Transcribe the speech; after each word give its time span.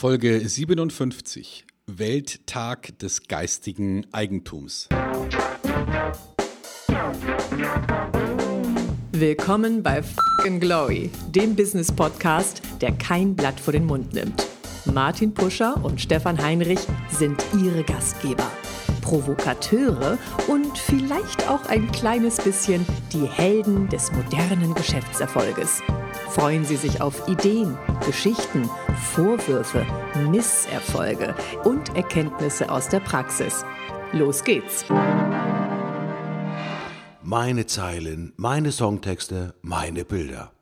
Folge 0.00 0.48
57 0.48 1.66
Welttag 1.88 2.96
des 3.00 3.26
geistigen 3.26 4.06
Eigentums. 4.12 4.88
Willkommen 9.10 9.82
bei 9.82 10.04
Fucking 10.04 10.60
Glory, 10.60 11.10
dem 11.34 11.56
Business 11.56 11.90
Podcast, 11.90 12.62
der 12.80 12.92
kein 12.92 13.34
Blatt 13.34 13.58
vor 13.58 13.72
den 13.72 13.86
Mund 13.86 14.14
nimmt. 14.14 14.46
Martin 14.84 15.34
Puscher 15.34 15.84
und 15.84 16.00
Stefan 16.00 16.40
Heinrich 16.40 16.86
sind 17.10 17.44
ihre 17.60 17.82
Gastgeber. 17.82 18.48
Provokateure 19.00 20.16
und 20.46 20.78
vielleicht 20.78 21.48
auch 21.48 21.66
ein 21.66 21.90
kleines 21.90 22.36
bisschen 22.36 22.86
die 23.12 23.26
Helden 23.26 23.88
des 23.88 24.12
modernen 24.12 24.74
Geschäftserfolges. 24.74 25.82
Freuen 26.30 26.64
Sie 26.64 26.76
sich 26.76 27.00
auf 27.00 27.26
Ideen, 27.26 27.76
Geschichten, 28.06 28.70
Vorwürfe, 28.98 29.86
Misserfolge 30.28 31.34
und 31.64 31.94
Erkenntnisse 31.94 32.70
aus 32.70 32.88
der 32.88 33.00
Praxis. 33.00 33.64
Los 34.12 34.42
geht's! 34.42 34.84
Meine 37.22 37.66
Zeilen, 37.66 38.32
meine 38.36 38.72
Songtexte, 38.72 39.54
meine 39.62 40.04
Bilder. 40.04 40.52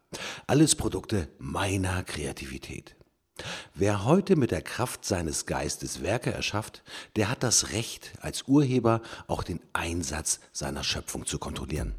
Alles 0.47 0.75
Produkte 0.75 1.29
meiner 1.39 2.03
Kreativität. 2.03 2.97
Wer 3.75 4.05
heute 4.05 4.37
mit 4.37 4.51
der 4.51 4.63
Kraft 4.63 5.05
seines 5.05 5.47
Geistes 5.47 6.03
Werke 6.03 6.33
erschafft, 6.33 6.83
der 7.17 7.31
hat 7.31 7.43
das 7.43 7.73
Recht, 7.73 8.13
als 8.21 8.43
Urheber 8.43 9.01
auch 9.29 9.45
den 9.45 9.61
Einsatz 9.73 10.41
seiner 10.53 10.85
Schöpfung 10.85 11.27
zu 11.27 11.39
kontrollieren. 11.39 11.95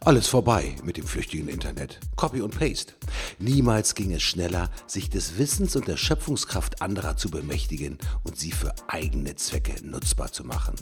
Alles 0.00 0.28
vorbei 0.28 0.76
mit 0.84 0.96
dem 0.96 1.06
flüchtigen 1.06 1.48
Internet. 1.48 2.00
Copy 2.16 2.40
und 2.40 2.58
Paste. 2.58 2.94
Niemals 3.38 3.94
ging 3.94 4.12
es 4.12 4.22
schneller, 4.22 4.70
sich 4.86 5.10
des 5.10 5.38
Wissens 5.38 5.76
und 5.76 5.88
der 5.88 5.96
Schöpfungskraft 5.96 6.82
anderer 6.82 7.16
zu 7.16 7.30
bemächtigen 7.30 7.98
und 8.24 8.38
sie 8.38 8.52
für 8.52 8.74
eigene 8.88 9.36
Zwecke 9.36 9.74
nutzbar 9.84 10.32
zu 10.32 10.44
machen. 10.44 10.74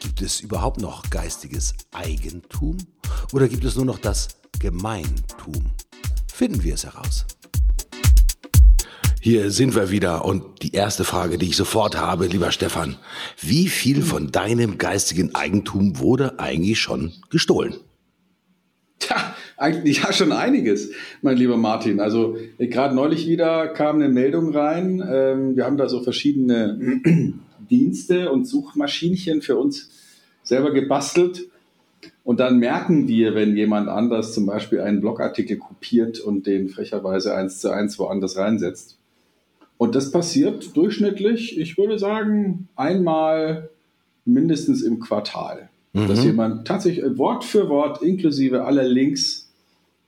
Gibt 0.00 0.22
es 0.22 0.40
überhaupt 0.40 0.80
noch 0.80 1.08
geistiges 1.10 1.74
Eigentum 1.92 2.78
oder 3.32 3.48
gibt 3.48 3.64
es 3.64 3.76
nur 3.76 3.86
noch 3.86 3.98
das 3.98 4.28
Gemeintum? 4.58 5.72
Finden 6.32 6.62
wir 6.62 6.74
es 6.74 6.84
heraus. 6.84 7.26
Hier 9.24 9.50
sind 9.50 9.74
wir 9.74 9.90
wieder 9.90 10.26
und 10.26 10.62
die 10.62 10.72
erste 10.72 11.02
Frage, 11.02 11.38
die 11.38 11.48
ich 11.48 11.56
sofort 11.56 11.96
habe, 11.96 12.26
lieber 12.26 12.52
Stefan, 12.52 12.98
wie 13.40 13.68
viel 13.68 14.02
von 14.02 14.30
deinem 14.30 14.76
geistigen 14.76 15.34
Eigentum 15.34 15.98
wurde 15.98 16.38
eigentlich 16.38 16.78
schon 16.78 17.14
gestohlen? 17.30 17.80
Tja, 18.98 19.34
eigentlich 19.56 20.02
ja 20.02 20.12
schon 20.12 20.32
einiges, 20.32 20.90
mein 21.22 21.36
lieber 21.36 21.56
Martin. 21.56 22.00
Also 22.00 22.36
gerade 22.58 22.94
neulich 22.94 23.26
wieder 23.26 23.68
kam 23.68 23.96
eine 23.96 24.08
Meldung 24.08 24.54
rein. 24.54 25.02
Ähm, 25.06 25.56
wir 25.56 25.64
haben 25.64 25.76
da 25.76 25.88
so 25.88 26.02
verschiedene 26.02 27.00
Dienste 27.70 28.30
und 28.30 28.46
Suchmaschinchen 28.46 29.42
für 29.42 29.56
uns 29.56 29.90
selber 30.42 30.72
gebastelt. 30.72 31.48
Und 32.22 32.40
dann 32.40 32.58
merken 32.58 33.08
wir, 33.08 33.34
wenn 33.34 33.56
jemand 33.56 33.88
anders 33.88 34.32
zum 34.34 34.46
Beispiel 34.46 34.80
einen 34.80 35.00
Blogartikel 35.00 35.58
kopiert 35.58 36.20
und 36.20 36.46
den 36.46 36.68
frecherweise 36.68 37.34
eins 37.34 37.60
zu 37.60 37.70
eins 37.70 37.98
woanders 37.98 38.36
reinsetzt. 38.36 38.98
Und 39.76 39.94
das 39.94 40.10
passiert 40.10 40.76
durchschnittlich, 40.76 41.58
ich 41.58 41.76
würde 41.76 41.98
sagen, 41.98 42.68
einmal 42.76 43.70
mindestens 44.24 44.82
im 44.82 45.00
Quartal. 45.00 45.68
Mhm. 45.94 46.08
Dass 46.08 46.24
jemand 46.24 46.66
tatsächlich 46.66 47.04
Wort 47.16 47.44
für 47.44 47.68
Wort 47.68 48.02
inklusive 48.02 48.64
aller 48.64 48.82
Links 48.82 49.48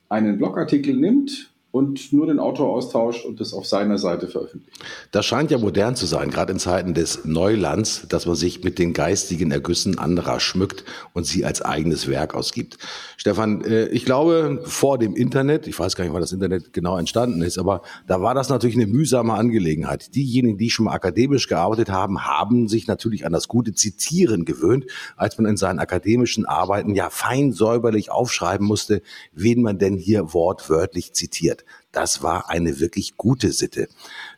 einen 0.09 0.37
Blogartikel 0.37 0.95
nimmt 0.95 1.49
und 1.71 2.13
nur 2.13 2.27
den 2.27 2.39
Autor 2.39 2.69
austauscht 2.69 3.25
und 3.25 3.39
das 3.39 3.53
auf 3.53 3.67
seiner 3.67 3.97
Seite 3.97 4.27
veröffentlicht. 4.27 4.79
Das 5.11 5.25
scheint 5.25 5.51
ja 5.51 5.57
modern 5.57 5.95
zu 5.95 6.05
sein, 6.05 6.29
gerade 6.31 6.53
in 6.53 6.59
Zeiten 6.59 6.93
des 6.93 7.25
Neulands, 7.25 8.07
dass 8.07 8.25
man 8.25 8.35
sich 8.35 8.63
mit 8.63 8.79
den 8.79 8.93
geistigen 8.93 9.51
Ergüssen 9.51 9.99
anderer 9.99 10.39
schmückt 10.39 10.85
und 11.13 11.25
sie 11.25 11.45
als 11.45 11.61
eigenes 11.61 12.07
Werk 12.07 12.33
ausgibt. 12.33 12.77
Stefan, 13.17 13.61
äh, 13.65 13.87
ich 13.87 14.05
glaube, 14.05 14.61
vor 14.63 14.97
dem 14.97 15.15
Internet, 15.15 15.67
ich 15.67 15.77
weiß 15.77 15.95
gar 15.95 16.03
nicht, 16.03 16.13
wann 16.13 16.21
das 16.21 16.31
Internet 16.31 16.71
genau 16.73 16.97
entstanden 16.97 17.41
ist, 17.41 17.57
aber 17.57 17.81
da 18.07 18.21
war 18.21 18.33
das 18.33 18.49
natürlich 18.49 18.75
eine 18.75 18.87
mühsame 18.87 19.33
Angelegenheit. 19.33 20.15
Diejenigen, 20.15 20.57
die 20.57 20.69
schon 20.69 20.85
mal 20.85 20.93
akademisch 20.93 21.47
gearbeitet 21.47 21.89
haben, 21.89 22.25
haben 22.25 22.67
sich 22.67 22.87
natürlich 22.87 23.25
an 23.25 23.33
das 23.33 23.47
gute 23.47 23.73
Zitieren 23.73 24.45
gewöhnt, 24.45 24.85
als 25.15 25.37
man 25.37 25.45
in 25.45 25.57
seinen 25.57 25.79
akademischen 25.79 26.45
Arbeiten 26.45 26.95
ja 26.95 27.09
fein 27.09 27.51
säuberlich 27.51 28.09
aufschreiben 28.09 28.65
musste, 28.65 29.01
wen 29.33 29.61
man 29.61 29.77
denn 29.77 29.97
hier 29.97 30.33
wortwörtlich 30.33 31.13
zitiert. 31.13 31.56
Das 31.91 32.21
war 32.21 32.49
eine 32.49 32.79
wirklich 32.79 33.17
gute 33.17 33.51
Sitte. 33.51 33.87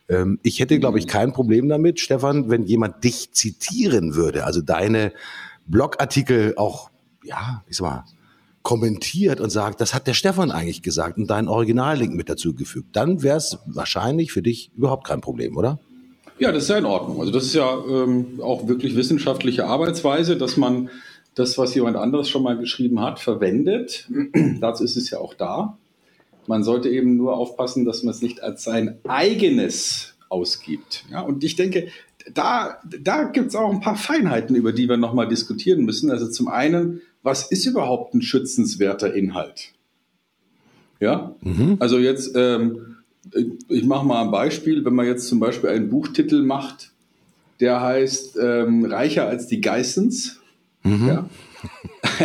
Ähm, 0.08 0.38
ich 0.42 0.60
hätte, 0.60 0.78
glaube 0.78 0.98
ich, 0.98 1.06
mhm. 1.06 1.10
kein 1.10 1.32
Problem 1.32 1.68
damit, 1.68 2.00
Stefan, 2.00 2.50
wenn 2.50 2.64
jemand 2.64 3.04
dich 3.04 3.32
zitieren 3.32 4.14
würde, 4.14 4.44
also 4.44 4.60
deine 4.60 5.12
Blogartikel 5.66 6.54
auch, 6.56 6.90
ja, 7.22 7.62
ich 7.68 7.76
sag 7.76 7.86
mal, 7.86 8.04
kommentiert 8.62 9.40
und 9.40 9.50
sagt, 9.50 9.80
das 9.80 9.94
hat 9.94 10.06
der 10.06 10.14
Stefan 10.14 10.50
eigentlich 10.50 10.82
gesagt 10.82 11.16
und 11.16 11.28
deinen 11.28 11.48
Originallink 11.48 12.14
mit 12.14 12.28
dazu 12.28 12.54
gefügt, 12.54 12.94
dann 12.94 13.22
wäre 13.22 13.38
es 13.38 13.58
wahrscheinlich 13.66 14.32
für 14.32 14.42
dich 14.42 14.70
überhaupt 14.76 15.06
kein 15.06 15.20
Problem, 15.20 15.56
oder? 15.56 15.78
Ja, 16.38 16.52
das 16.52 16.64
ist 16.64 16.68
ja 16.70 16.78
in 16.78 16.86
Ordnung. 16.86 17.20
Also 17.20 17.32
das 17.32 17.44
ist 17.44 17.54
ja 17.54 17.70
ähm, 17.86 18.40
auch 18.42 18.66
wirklich 18.66 18.96
wissenschaftliche 18.96 19.66
Arbeitsweise, 19.66 20.36
dass 20.36 20.56
man 20.56 20.88
das, 21.34 21.58
was 21.58 21.74
jemand 21.74 21.96
anderes 21.96 22.28
schon 22.28 22.42
mal 22.42 22.56
geschrieben 22.56 23.00
hat, 23.00 23.20
verwendet. 23.20 24.08
Dazu 24.60 24.84
ist 24.84 24.96
es 24.96 25.10
ja 25.10 25.18
auch 25.18 25.34
da. 25.34 25.78
Man 26.46 26.64
sollte 26.64 26.88
eben 26.88 27.16
nur 27.16 27.36
aufpassen, 27.36 27.84
dass 27.84 28.02
man 28.02 28.14
es 28.14 28.22
nicht 28.22 28.42
als 28.42 28.64
sein 28.64 28.98
eigenes 29.06 30.14
ausgibt. 30.28 31.04
Ja, 31.10 31.20
und 31.20 31.44
ich 31.44 31.56
denke, 31.56 31.88
da, 32.32 32.78
da 32.84 33.24
gibt 33.24 33.48
es 33.48 33.56
auch 33.56 33.70
ein 33.70 33.80
paar 33.80 33.96
Feinheiten, 33.96 34.54
über 34.56 34.72
die 34.72 34.88
wir 34.88 34.96
nochmal 34.96 35.28
diskutieren 35.28 35.84
müssen. 35.84 36.10
Also 36.10 36.28
zum 36.28 36.48
einen, 36.48 37.02
was 37.22 37.50
ist 37.50 37.66
überhaupt 37.66 38.14
ein 38.14 38.22
schützenswerter 38.22 39.14
Inhalt? 39.14 39.72
Ja, 41.00 41.34
mhm. 41.40 41.76
also 41.78 41.98
jetzt, 41.98 42.32
ähm, 42.36 42.96
ich 43.68 43.84
mache 43.84 44.06
mal 44.06 44.22
ein 44.22 44.30
Beispiel, 44.30 44.84
wenn 44.84 44.94
man 44.94 45.06
jetzt 45.06 45.28
zum 45.28 45.40
Beispiel 45.40 45.70
einen 45.70 45.88
Buchtitel 45.88 46.42
macht, 46.42 46.92
der 47.58 47.80
heißt 47.80 48.38
ähm, 48.40 48.84
Reicher 48.84 49.26
als 49.26 49.46
die 49.46 49.60
Geissens, 49.60 50.40
mhm. 50.82 51.08
ja? 51.08 51.30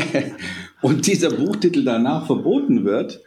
und 0.81 1.08
dieser 1.08 1.30
Buchtitel 1.30 1.84
danach 1.84 2.25
verboten 2.25 2.86
wird, 2.86 3.22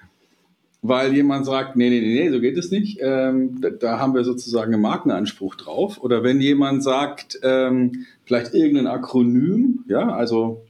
weil 0.83 1.13
jemand 1.13 1.45
sagt, 1.45 1.77
nee, 1.77 1.91
nee, 1.91 2.01
nee, 2.01 2.31
so 2.31 2.41
geht 2.41 2.57
es 2.57 2.71
nicht. 2.71 2.99
Ähm, 3.03 3.61
da, 3.61 3.71
da, 3.71 3.99
haben 3.99 4.15
wir 4.15 4.25
sozusagen 4.25 4.73
einen 4.73 4.83
Markenanspruch 4.83 5.57
drauf. 5.57 6.01
Oder 6.01 6.23
wenn 6.23 6.41
jemand 6.41 6.85
sagt, 6.85 7.39
ähm, 7.43 8.07
vielleicht 8.25 8.55
irgendein 8.55 8.87
Akronym, 8.87 9.85
ja, 9.89 10.09
also 10.09 10.63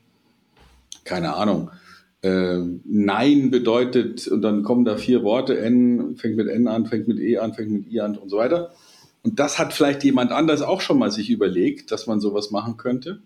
keine 1.04 1.34
Ahnung, 1.34 1.70
äh, 2.22 2.58
Nein 2.84 3.50
bedeutet, 3.50 4.28
und 4.28 4.42
dann 4.42 4.62
kommen 4.62 4.84
da 4.84 4.96
vier 4.96 5.22
Worte, 5.22 5.58
N 5.58 6.16
fängt 6.16 6.36
mit 6.36 6.48
N 6.48 6.68
an, 6.68 6.86
fängt 6.86 7.06
mit 7.06 7.18
E 7.18 7.38
an, 7.38 7.54
fängt 7.54 7.70
mit 7.70 7.92
I 7.92 8.00
an 8.00 8.16
und 8.16 8.28
so 8.30 8.38
weiter. 8.38 8.70
Und 9.22 9.38
das 9.38 9.58
hat 9.58 9.72
vielleicht 9.72 10.04
jemand 10.04 10.32
anders 10.32 10.62
auch 10.62 10.80
schon 10.80 10.98
mal 10.98 11.10
sich 11.10 11.28
überlegt, 11.30 11.92
dass 11.92 12.06
man 12.06 12.20
sowas 12.20 12.50
machen 12.50 12.76
könnte. 12.76 13.20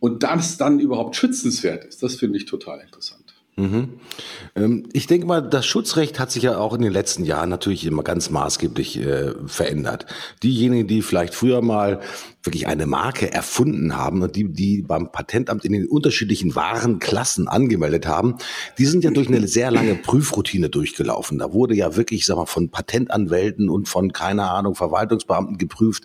Und 0.00 0.22
das 0.22 0.56
dann 0.56 0.80
überhaupt 0.80 1.14
schützenswert 1.14 1.84
ist, 1.84 2.02
das 2.02 2.16
finde 2.16 2.38
ich 2.38 2.46
total 2.46 2.80
interessant. 2.80 3.34
Mhm. 3.56 4.00
Ähm, 4.56 4.88
ich 4.92 5.06
denke 5.06 5.26
mal, 5.26 5.40
das 5.40 5.66
Schutzrecht 5.66 6.18
hat 6.18 6.30
sich 6.30 6.44
ja 6.44 6.58
auch 6.58 6.74
in 6.74 6.82
den 6.82 6.92
letzten 6.92 7.24
Jahren 7.24 7.50
natürlich 7.50 7.86
immer 7.86 8.02
ganz 8.02 8.30
maßgeblich 8.30 8.98
äh, 9.00 9.34
verändert. 9.46 10.06
Diejenigen, 10.42 10.88
die 10.88 11.02
vielleicht 11.02 11.34
früher 11.34 11.60
mal 11.60 12.00
wirklich 12.42 12.66
eine 12.66 12.86
Marke 12.86 13.32
erfunden 13.32 13.96
haben 13.96 14.22
und 14.22 14.34
die, 14.34 14.48
die 14.48 14.82
beim 14.82 15.12
Patentamt 15.12 15.64
in 15.64 15.72
den 15.72 15.86
unterschiedlichen 15.86 16.54
Warenklassen 16.54 17.48
angemeldet 17.48 18.06
haben, 18.06 18.36
die 18.78 18.86
sind 18.86 19.04
ja 19.04 19.10
durch 19.10 19.28
eine 19.28 19.46
sehr 19.46 19.70
lange 19.70 19.94
Prüfroutine 19.94 20.70
durchgelaufen. 20.70 21.38
Da 21.38 21.52
wurde 21.52 21.74
ja 21.74 21.96
wirklich, 21.96 22.24
sag 22.24 22.36
mal, 22.36 22.46
von 22.46 22.70
Patentanwälten 22.70 23.68
und 23.68 23.88
von, 23.88 24.12
keine 24.12 24.50
Ahnung, 24.50 24.74
Verwaltungsbeamten 24.74 25.58
geprüft, 25.58 26.04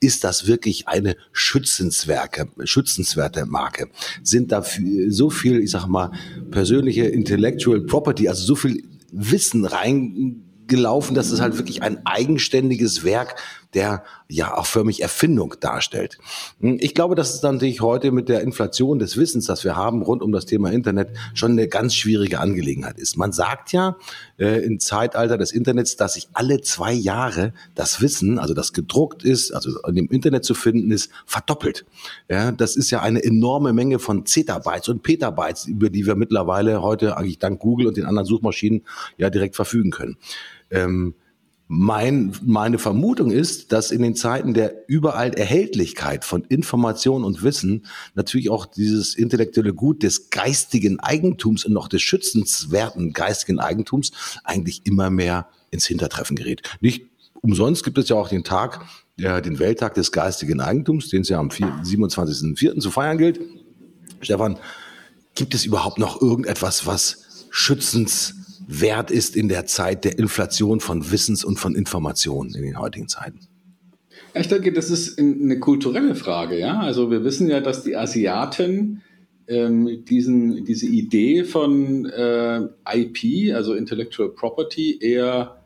ist 0.00 0.22
das 0.22 0.46
wirklich 0.46 0.86
eine 0.86 1.16
schützenswerte, 1.32 2.48
schützenswerte 2.64 3.46
Marke? 3.46 3.88
Sind 4.22 4.52
da 4.52 4.64
so 5.08 5.30
viel, 5.30 5.60
ich 5.60 5.70
sag 5.70 5.86
mal, 5.86 6.12
persönliche 6.50 7.04
Intellectual 7.04 7.80
Property, 7.80 8.28
also 8.28 8.44
so 8.44 8.54
viel 8.54 8.84
Wissen 9.10 9.64
reingelaufen, 9.64 11.14
dass 11.14 11.30
es 11.30 11.40
halt 11.40 11.58
wirklich 11.58 11.82
ein 11.82 12.06
eigenständiges 12.06 13.04
Werk 13.04 13.34
der 13.74 14.04
ja 14.28 14.56
auch 14.56 14.66
für 14.66 14.84
mich 14.84 15.02
Erfindung 15.02 15.54
darstellt. 15.60 16.18
Hm, 16.60 16.78
ich 16.80 16.94
glaube, 16.94 17.14
dass 17.14 17.34
es 17.34 17.42
natürlich 17.42 17.80
heute 17.80 18.12
mit 18.12 18.28
der 18.28 18.42
Inflation 18.42 18.98
des 18.98 19.16
Wissens, 19.16 19.46
das 19.46 19.64
wir 19.64 19.76
haben 19.76 20.02
rund 20.02 20.22
um 20.22 20.32
das 20.32 20.46
Thema 20.46 20.70
Internet, 20.70 21.08
schon 21.34 21.52
eine 21.52 21.68
ganz 21.68 21.94
schwierige 21.94 22.40
Angelegenheit 22.40 22.98
ist. 22.98 23.16
Man 23.16 23.32
sagt 23.32 23.72
ja 23.72 23.96
äh, 24.38 24.64
im 24.64 24.80
Zeitalter 24.80 25.38
des 25.38 25.52
Internets, 25.52 25.96
dass 25.96 26.14
sich 26.14 26.28
alle 26.32 26.60
zwei 26.60 26.92
Jahre 26.92 27.52
das 27.74 28.00
Wissen, 28.00 28.38
also 28.38 28.54
das 28.54 28.72
gedruckt 28.72 29.24
ist, 29.24 29.52
also 29.52 29.80
in 29.86 29.94
dem 29.94 30.08
Internet 30.08 30.44
zu 30.44 30.54
finden 30.54 30.90
ist, 30.90 31.10
verdoppelt. 31.26 31.84
Ja, 32.28 32.52
das 32.52 32.76
ist 32.76 32.90
ja 32.90 33.00
eine 33.00 33.22
enorme 33.22 33.72
Menge 33.72 33.98
von 33.98 34.26
Zettabytes 34.26 34.88
und 34.88 35.02
Petabytes, 35.02 35.66
über 35.66 35.90
die 35.90 36.06
wir 36.06 36.14
mittlerweile 36.14 36.82
heute 36.82 37.16
eigentlich 37.16 37.38
dank 37.38 37.60
Google 37.60 37.86
und 37.86 37.96
den 37.96 38.06
anderen 38.06 38.26
Suchmaschinen 38.26 38.82
ja 39.16 39.30
direkt 39.30 39.56
verfügen 39.56 39.90
können. 39.90 40.16
Ähm, 40.70 41.14
Mein, 41.74 42.36
meine 42.44 42.78
Vermutung 42.78 43.30
ist, 43.30 43.72
dass 43.72 43.92
in 43.92 44.02
den 44.02 44.14
Zeiten 44.14 44.52
der 44.52 44.86
überall 44.88 45.32
Erhältlichkeit 45.32 46.22
von 46.22 46.44
Information 46.44 47.24
und 47.24 47.42
Wissen 47.42 47.86
natürlich 48.14 48.50
auch 48.50 48.66
dieses 48.66 49.14
intellektuelle 49.14 49.72
Gut 49.72 50.02
des 50.02 50.28
geistigen 50.28 51.00
Eigentums 51.00 51.64
und 51.64 51.72
noch 51.72 51.88
des 51.88 52.02
schützenswerten 52.02 53.14
geistigen 53.14 53.58
Eigentums 53.58 54.12
eigentlich 54.44 54.82
immer 54.84 55.08
mehr 55.08 55.48
ins 55.70 55.86
Hintertreffen 55.86 56.36
gerät. 56.36 56.60
Nicht 56.82 57.06
umsonst 57.40 57.84
gibt 57.84 57.96
es 57.96 58.10
ja 58.10 58.16
auch 58.16 58.28
den 58.28 58.44
Tag, 58.44 58.84
ja, 59.16 59.40
den 59.40 59.58
Welttag 59.58 59.94
des 59.94 60.12
geistigen 60.12 60.60
Eigentums, 60.60 61.08
den 61.08 61.22
es 61.22 61.30
ja 61.30 61.38
am 61.38 61.48
27.04. 61.48 62.80
zu 62.80 62.90
feiern 62.90 63.16
gilt. 63.16 63.40
Stefan, 64.20 64.58
gibt 65.34 65.54
es 65.54 65.64
überhaupt 65.64 65.96
noch 65.98 66.20
irgendetwas, 66.20 66.84
was 66.84 67.46
schützens 67.48 68.34
wert 68.80 69.10
ist 69.10 69.36
in 69.36 69.48
der 69.48 69.66
Zeit 69.66 70.04
der 70.04 70.18
Inflation 70.18 70.80
von 70.80 71.10
Wissens 71.10 71.44
und 71.44 71.58
von 71.58 71.74
Informationen 71.74 72.54
in 72.54 72.62
den 72.62 72.78
heutigen 72.78 73.08
Zeiten? 73.08 73.40
Ich 74.34 74.48
denke, 74.48 74.72
das 74.72 74.90
ist 74.90 75.18
eine 75.18 75.60
kulturelle 75.60 76.14
Frage. 76.14 76.58
Ja? 76.58 76.80
Also 76.80 77.10
wir 77.10 77.24
wissen 77.24 77.48
ja, 77.48 77.60
dass 77.60 77.82
die 77.82 77.96
Asiaten 77.96 79.02
ähm, 79.46 80.04
diesen, 80.06 80.64
diese 80.64 80.86
Idee 80.86 81.44
von 81.44 82.06
äh, 82.06 82.62
IP, 82.94 83.54
also 83.54 83.74
Intellectual 83.74 84.30
Property, 84.30 84.98
eher 85.00 85.62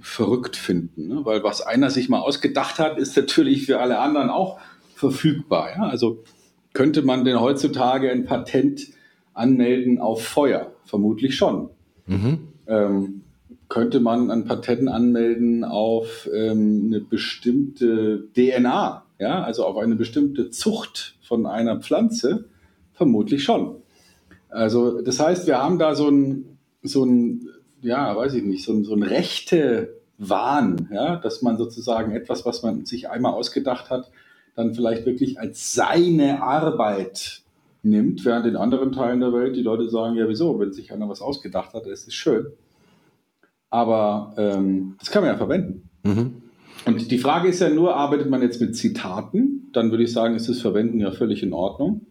verrückt 0.00 0.56
finden. 0.56 1.08
Ne? 1.08 1.20
Weil 1.24 1.42
was 1.42 1.60
einer 1.60 1.90
sich 1.90 2.08
mal 2.08 2.20
ausgedacht 2.20 2.78
hat, 2.78 2.98
ist 2.98 3.16
natürlich 3.16 3.66
für 3.66 3.80
alle 3.80 3.98
anderen 3.98 4.30
auch 4.30 4.58
verfügbar. 4.94 5.70
Ja? 5.76 5.88
Also 5.88 6.24
könnte 6.72 7.02
man 7.02 7.24
denn 7.24 7.40
heutzutage 7.40 8.10
ein 8.10 8.24
Patent 8.24 8.88
anmelden 9.34 9.98
auf 9.98 10.24
Feuer? 10.24 10.72
Vermutlich 10.84 11.36
schon. 11.36 11.70
Mhm. 12.06 12.48
Ähm, 12.66 13.22
könnte 13.68 14.00
man 14.00 14.30
ein 14.30 14.44
Patent 14.44 14.88
anmelden 14.88 15.64
auf 15.64 16.28
ähm, 16.32 16.84
eine 16.86 17.00
bestimmte 17.00 18.28
DNA, 18.36 19.04
ja, 19.18 19.42
also 19.42 19.64
auf 19.64 19.76
eine 19.76 19.96
bestimmte 19.96 20.50
Zucht 20.50 21.16
von 21.22 21.46
einer 21.46 21.80
Pflanze? 21.80 22.48
Vermutlich 22.92 23.44
schon. 23.44 23.76
Also 24.48 25.02
das 25.02 25.20
heißt, 25.20 25.46
wir 25.46 25.58
haben 25.62 25.78
da 25.78 25.94
so 25.94 26.08
ein, 26.08 26.58
so 26.82 27.04
ein 27.04 27.48
ja, 27.82 28.16
weiß 28.16 28.34
ich 28.34 28.42
nicht, 28.42 28.64
so 28.64 28.72
ein, 28.72 28.84
so 28.84 28.94
ein 28.94 29.02
rechte 29.02 30.00
Wahn, 30.18 30.88
ja, 30.92 31.16
dass 31.16 31.42
man 31.42 31.56
sozusagen 31.56 32.12
etwas, 32.12 32.46
was 32.46 32.62
man 32.62 32.86
sich 32.86 33.10
einmal 33.10 33.32
ausgedacht 33.32 33.90
hat, 33.90 34.10
dann 34.54 34.74
vielleicht 34.74 35.04
wirklich 35.04 35.38
als 35.38 35.74
seine 35.74 36.42
Arbeit 36.42 37.42
nimmt, 37.88 38.24
während 38.24 38.46
in 38.46 38.56
anderen 38.56 38.92
Teilen 38.92 39.20
der 39.20 39.32
Welt 39.32 39.56
die 39.56 39.62
Leute 39.62 39.88
sagen, 39.88 40.16
ja 40.16 40.28
wieso, 40.28 40.58
wenn 40.58 40.72
sich 40.72 40.92
einer 40.92 41.08
was 41.08 41.20
ausgedacht 41.20 41.74
hat, 41.74 41.86
ist 41.86 42.06
es 42.08 42.14
schön. 42.14 42.46
Aber 43.70 44.34
ähm, 44.36 44.96
das 44.98 45.10
kann 45.10 45.22
man 45.22 45.32
ja 45.32 45.36
verwenden. 45.36 45.88
Mhm. 46.02 46.42
Und 46.84 47.10
die 47.10 47.18
Frage 47.18 47.48
ist 47.48 47.60
ja 47.60 47.68
nur, 47.68 47.96
arbeitet 47.96 48.30
man 48.30 48.42
jetzt 48.42 48.60
mit 48.60 48.76
Zitaten? 48.76 49.70
Dann 49.72 49.90
würde 49.90 50.04
ich 50.04 50.12
sagen, 50.12 50.36
ist 50.36 50.48
das 50.48 50.60
Verwenden 50.60 51.00
ja 51.00 51.10
völlig 51.10 51.42
in 51.42 51.52
Ordnung. 51.52 52.02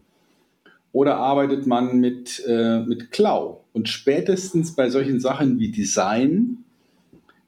Oder 0.92 1.18
arbeitet 1.18 1.66
man 1.66 2.00
mit, 2.00 2.44
äh, 2.48 2.80
mit 2.82 3.12
Klau? 3.12 3.64
Und 3.74 3.90
spätestens 3.90 4.76
bei 4.76 4.90
solchen 4.90 5.20
Sachen 5.20 5.60
wie 5.60 5.72
Design 5.72 6.64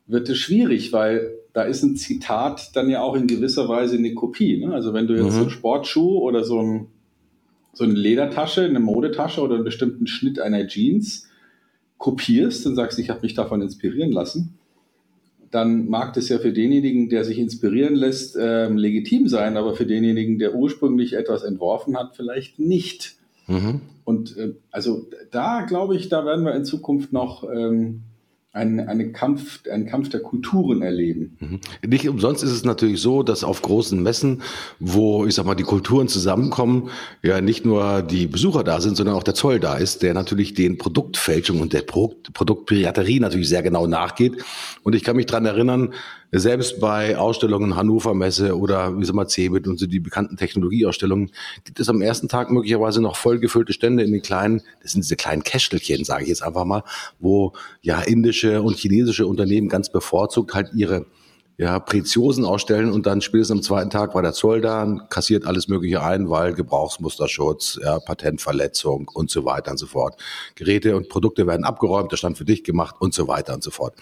wird 0.06 0.30
es 0.30 0.38
schwierig, 0.38 0.94
weil 0.94 1.32
da 1.54 1.64
ist 1.64 1.84
ein 1.84 1.96
Zitat 1.96 2.76
dann 2.76 2.90
ja 2.90 3.02
auch 3.02 3.16
in 3.16 3.28
gewisser 3.28 3.68
Weise 3.68 3.98
eine 3.98 4.14
Kopie. 4.14 4.66
Ne? 4.66 4.74
Also 4.74 4.94
wenn 4.94 5.08
du 5.08 5.16
jetzt 5.16 5.26
mhm. 5.26 5.32
so 5.32 5.42
einen 5.42 5.50
Sportschuh 5.50 6.20
oder 6.20 6.44
so 6.44 6.62
ein 6.62 6.88
so 7.78 7.84
eine 7.84 7.94
Ledertasche, 7.94 8.64
eine 8.64 8.80
Modetasche 8.80 9.40
oder 9.40 9.56
einen 9.56 9.64
bestimmten 9.64 10.08
Schnitt 10.08 10.40
einer 10.40 10.66
Jeans 10.66 11.28
kopierst 12.00 12.66
und 12.66 12.76
sagst, 12.76 12.98
ich 12.98 13.12
habe 13.12 13.22
mich 13.22 13.36
davon 13.36 13.62
inspirieren 13.62 14.12
lassen, 14.12 14.58
dann 15.52 15.88
mag 15.88 16.14
das 16.14 16.28
ja 16.30 16.40
für 16.40 16.52
denjenigen, 16.52 17.08
der 17.10 17.24
sich 17.24 17.38
inspirieren 17.38 17.94
lässt, 17.94 18.36
äh, 18.36 18.68
legitim 18.68 19.28
sein, 19.28 19.58
aber 19.58 19.76
für 19.76 19.86
denjenigen, 19.86 20.40
der 20.40 20.56
ursprünglich 20.56 21.14
etwas 21.14 21.44
entworfen 21.44 21.96
hat, 21.96 22.16
vielleicht 22.16 22.58
nicht. 22.58 23.16
Mhm. 23.46 23.82
Und 24.04 24.36
äh, 24.38 24.56
also 24.72 25.08
da 25.30 25.62
glaube 25.62 25.96
ich, 25.96 26.10
da 26.10 26.26
werden 26.26 26.46
wir 26.46 26.56
in 26.56 26.66
Zukunft 26.66 27.14
noch 27.14 27.44
ähm, 27.48 28.02
einen, 28.58 28.80
einen, 28.82 29.14
Kampf, 29.14 29.62
einen 29.72 29.86
Kampf 29.86 30.10
der 30.10 30.22
Kulturen 30.22 30.82
erleben. 30.82 31.38
Mhm. 31.40 31.60
Nicht 31.88 32.10
umsonst 32.10 32.44
ist 32.44 32.52
es 32.52 32.66
natürlich 32.66 33.00
so, 33.00 33.24
dass 33.24 33.44
auf 33.44 33.62
großen 33.62 34.02
Messen, 34.02 34.42
wo 34.80 35.26
ich 35.26 35.36
sag 35.36 35.46
mal 35.46 35.56
die 35.56 35.64
Kulturen 35.64 36.08
zusammenkommen, 36.08 36.90
ja 37.22 37.40
nicht 37.40 37.66
nur 37.66 38.02
die 38.02 38.28
Besucher 38.28 38.64
da 38.64 38.82
sind, 38.82 38.98
sondern 38.98 39.16
auch 39.16 39.24
der 39.24 39.36
Zoll 39.36 39.60
da 39.60 39.76
ist, 39.76 40.02
der 40.04 40.14
natürlich 40.14 40.54
den 40.54 40.78
Produktfälschung 40.78 41.62
und 41.62 41.74
der 41.74 41.84
Produktpiraterie 41.84 43.20
natürlich 43.20 43.50
sehr 43.50 43.64
genau 43.64 43.88
nachgeht. 43.88 44.44
Und 44.84 44.96
ich 44.96 45.04
kann 45.04 45.16
mich 45.16 45.28
dran 45.28 45.46
erinnern, 45.46 45.94
selbst 46.32 46.80
bei 46.80 47.18
Ausstellungen 47.18 47.76
Hannover 47.76 48.14
Messe 48.14 48.58
oder 48.58 48.98
wie 49.00 49.06
sag 49.06 49.16
mal 49.16 49.28
Cebit 49.28 49.68
und 49.68 49.80
so 49.80 49.88
die 49.88 50.00
bekannten 50.00 50.36
Technologieausstellungen 50.36 51.32
gibt 51.64 51.80
es 51.80 51.88
am 51.88 52.02
ersten 52.02 52.28
Tag 52.28 52.52
möglicherweise 52.52 53.02
noch 53.02 53.16
vollgefüllte 53.16 53.72
Stände 53.72 54.04
in 54.04 54.12
den 54.12 54.22
kleinen, 54.22 54.62
das 54.82 54.92
sind 54.92 55.04
diese 55.04 55.16
kleinen 55.16 55.44
Kästelchen, 55.44 56.04
sage 56.04 56.24
ich 56.24 56.30
jetzt 56.30 56.44
einfach 56.44 56.66
mal, 56.66 56.84
wo 57.20 57.54
ja 57.82 58.02
indische 58.02 58.47
und 58.56 58.78
chinesische 58.78 59.28
Unternehmen 59.28 59.70
ganz 59.70 59.92
bevorzugt 59.92 60.54
halt 60.54 60.72
ihre 60.74 61.06
ja, 61.60 61.80
Preziosen 61.80 62.46
ausstellen 62.46 62.92
und 62.92 63.08
dann 63.08 63.20
spätestens 63.20 63.58
am 63.58 63.64
zweiten 63.64 63.90
Tag 63.90 64.14
war 64.14 64.22
der 64.22 64.34
Zoll 64.34 64.62
da, 64.62 65.08
kassiert 65.10 65.48
alles 65.48 65.68
Mögliche 65.68 66.04
ein, 66.04 66.30
weil 66.30 66.54
Gebrauchsmusterschutz, 66.54 67.80
ja, 67.84 68.00
Patentverletzung 68.00 69.10
und 69.12 69.32
so 69.32 69.44
weiter 69.44 69.72
und 69.72 69.80
so 69.80 69.88
fort. 69.88 70.22
Geräte 70.54 70.96
und 70.96 71.10
Produkte 71.10 71.48
werden 71.48 71.66
abgeräumt, 71.66 72.12
der 72.12 72.18
Stand 72.18 72.38
für 72.38 72.46
dich 72.46 72.64
gemacht 72.64 72.96
und 73.00 73.16
so 73.16 73.28
weiter 73.28 73.56
und 73.56 73.64
so 73.64 73.72
fort. 73.72 73.96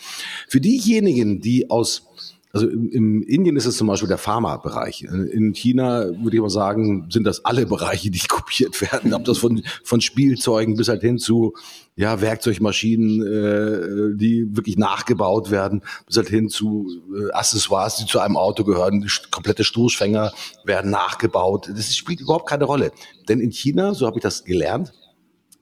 Für 0.49 0.59
diejenigen, 0.59 1.39
die 1.39 1.69
aus 1.69 2.09
also 2.55 2.69
im, 2.69 2.89
im 2.89 3.21
Indien 3.23 3.57
ist 3.57 3.65
es 3.65 3.75
zum 3.75 3.87
Beispiel 3.87 4.07
der 4.07 4.17
Pharma-Bereich. 4.17 5.01
In 5.03 5.51
China 5.53 6.05
würde 6.23 6.37
ich 6.37 6.41
mal 6.41 6.49
sagen, 6.49 7.07
sind 7.09 7.25
das 7.25 7.43
alle 7.43 7.65
Bereiche, 7.65 8.09
die 8.09 8.19
kopiert 8.29 8.81
werden. 8.81 9.13
Ob 9.13 9.25
das 9.25 9.39
von, 9.39 9.61
von 9.83 9.99
Spielzeugen 9.99 10.77
bis 10.77 10.87
halt 10.87 11.01
hin 11.01 11.17
zu 11.17 11.53
ja, 11.97 12.21
Werkzeugmaschinen, 12.21 13.21
äh, 13.21 14.17
die 14.17 14.55
wirklich 14.55 14.77
nachgebaut 14.77 15.51
werden, 15.51 15.81
bis 16.07 16.15
halt 16.15 16.29
hin 16.29 16.47
zu 16.47 16.87
äh, 17.13 17.33
Accessoires, 17.33 17.97
die 17.97 18.05
zu 18.05 18.19
einem 18.19 18.37
Auto 18.37 18.63
gehören. 18.63 19.05
Komplette 19.31 19.65
Stoßfänger 19.65 20.31
werden 20.63 20.91
nachgebaut. 20.91 21.69
Das 21.75 21.93
spielt 21.93 22.21
überhaupt 22.21 22.47
keine 22.47 22.63
Rolle. 22.63 22.93
Denn 23.27 23.41
in 23.41 23.51
China, 23.51 23.93
so 23.93 24.07
habe 24.07 24.19
ich 24.19 24.23
das 24.23 24.45
gelernt, 24.45 24.93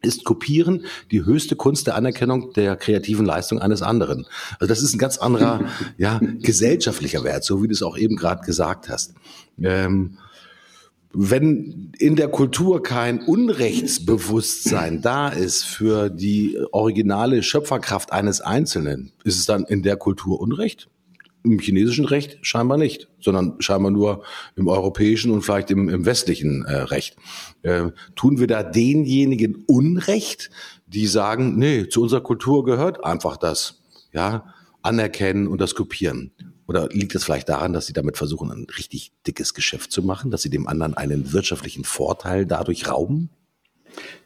ist 0.04 0.26
Kopieren 0.26 0.86
die 1.12 1.26
höchste 1.26 1.56
Kunst 1.56 1.88
der 1.88 1.96
Anerkennung 1.96 2.54
der 2.54 2.76
kreativen 2.76 3.26
Leistung 3.26 3.60
eines 3.60 3.82
anderen. 3.82 4.28
Also 4.60 4.68
das 4.68 4.84
ist 4.84 4.94
ein 4.94 5.00
ganz 5.00 5.18
anderer, 5.18 5.62
ja, 5.98 6.20
gesellschaftlicher 6.42 7.24
Wert, 7.24 7.44
so 7.44 7.64
wie 7.64 7.68
du 7.68 7.74
es 7.74 7.82
auch 7.82 7.98
eben 7.98 8.16
gerade 8.16 8.46
gesagt 8.46 8.90
hast. 8.90 9.14
Ähm, 9.62 10.18
wenn 11.16 11.92
in 12.00 12.16
der 12.16 12.28
Kultur 12.28 12.82
kein 12.82 13.22
Unrechtsbewusstsein 13.22 15.02
da 15.02 15.30
ist 15.30 15.64
für 15.64 16.10
die 16.10 16.58
originale 16.72 17.44
Schöpferkraft 17.44 18.12
eines 18.12 18.42
Einzelnen, 18.42 19.12
ist 19.24 19.38
es 19.38 19.46
dann 19.46 19.64
in 19.64 19.84
der 19.84 19.96
Kultur 19.96 20.40
Unrecht? 20.42 20.90
Im 21.44 21.60
chinesischen 21.60 22.06
Recht 22.06 22.38
scheinbar 22.42 22.78
nicht, 22.78 23.10
sondern 23.20 23.56
scheinbar 23.60 23.92
nur 23.92 24.24
im 24.56 24.68
europäischen 24.68 25.32
und 25.32 25.42
vielleicht 25.42 25.72
im, 25.72 25.90
im 25.90 26.06
westlichen 26.06 26.64
äh, 26.66 26.76
Recht. 26.76 27.18
Äh, 27.64 27.90
tun 28.16 28.40
wir 28.40 28.48
da 28.48 28.64
denjenigen 28.64 29.64
Unrecht, 29.68 30.50
die 30.88 31.08
sagen, 31.08 31.58
nee, 31.58 31.88
zu 31.90 32.02
unserer 32.02 32.22
Kultur 32.22 32.64
gehört 32.64 33.04
einfach 33.04 33.38
das, 33.38 33.82
ja, 34.14 34.54
anerkennen 34.82 35.48
und 35.48 35.60
das 35.60 35.76
kopieren? 35.76 36.32
Oder 36.68 36.88
liegt 36.90 37.14
es 37.16 37.26
vielleicht 37.26 37.50
daran, 37.50 37.74
dass 37.74 37.88
sie 37.88 37.94
damit 37.94 38.18
versuchen, 38.18 38.52
ein 38.52 38.68
richtig 38.78 39.12
dickes 39.28 39.54
Geschäft 39.54 39.92
zu 39.92 40.02
machen, 40.02 40.32
dass 40.32 40.44
sie 40.44 40.50
dem 40.50 40.68
anderen 40.68 40.94
einen 40.94 41.34
wirtschaftlichen 41.34 41.84
Vorteil 41.84 42.46
dadurch 42.46 42.88
rauben? 42.90 43.30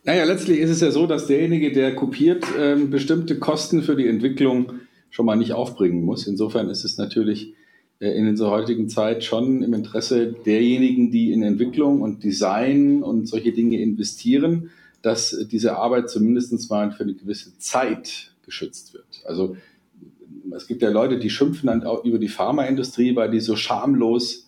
Naja, 0.04 0.24
letztlich 0.24 0.60
ist 0.60 0.70
es 0.70 0.82
ja 0.82 0.92
so, 0.92 1.08
dass 1.08 1.28
derjenige, 1.28 1.72
der 1.72 1.96
kopiert, 1.96 2.46
äh, 2.58 2.76
bestimmte 2.76 3.40
Kosten 3.40 3.84
für 3.84 3.96
die 3.96 4.08
Entwicklung 4.08 4.74
schon 5.10 5.26
mal 5.26 5.36
nicht 5.36 5.54
aufbringen 5.54 6.04
muss. 6.04 6.28
Insofern 6.28 6.70
ist 6.70 6.84
es 6.84 6.98
natürlich 6.98 7.54
äh, 8.00 8.10
in 8.12 8.28
unserer 8.28 8.52
heutigen 8.52 8.90
Zeit 8.90 9.24
schon 9.24 9.64
im 9.64 9.74
Interesse 9.74 10.34
derjenigen, 10.46 11.12
die 11.12 11.32
in 11.32 11.44
Entwicklung 11.44 12.02
und 12.02 12.24
Design 12.24 13.04
und 13.04 13.28
solche 13.28 13.52
Dinge 13.52 13.80
investieren, 13.80 14.72
dass 15.02 15.48
diese 15.52 15.78
Arbeit 15.78 16.10
zumindest 16.10 16.70
mal 16.70 16.92
für 16.92 17.04
eine 17.04 17.14
gewisse 17.14 17.58
Zeit 17.58 18.34
geschützt 18.46 18.94
wird. 18.94 19.24
Also 19.26 19.56
es 20.56 20.68
gibt 20.68 20.82
ja 20.82 20.90
Leute, 20.90 21.20
die 21.20 21.30
schimpfen 21.30 21.68
dann 21.68 21.84
auch 21.84 22.04
über 22.04 22.20
die 22.20 22.30
Pharmaindustrie, 22.30 23.16
weil 23.16 23.30
die 23.30 23.40
so 23.40 23.56
schamlos 23.56 24.48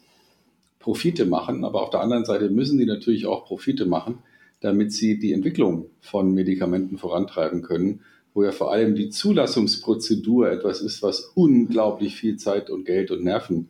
Profite 0.79 1.25
machen. 1.25 1.63
Aber 1.63 1.83
auf 1.83 1.89
der 1.89 2.01
anderen 2.01 2.25
Seite 2.25 2.49
müssen 2.49 2.77
die 2.77 2.85
natürlich 2.85 3.25
auch 3.25 3.45
Profite 3.45 3.85
machen, 3.85 4.19
damit 4.61 4.91
sie 4.91 5.19
die 5.19 5.33
Entwicklung 5.33 5.87
von 6.01 6.33
Medikamenten 6.33 6.97
vorantreiben 6.97 7.61
können 7.61 8.01
wo 8.33 8.43
ja 8.43 8.51
vor 8.51 8.71
allem 8.71 8.95
die 8.95 9.09
Zulassungsprozedur 9.09 10.50
etwas 10.50 10.81
ist, 10.81 11.01
was 11.01 11.31
unglaublich 11.36 12.15
viel 12.15 12.38
Zeit 12.38 12.69
und 12.69 12.86
Geld 12.86 13.12
und 13.12 13.24
Nerven 13.24 13.69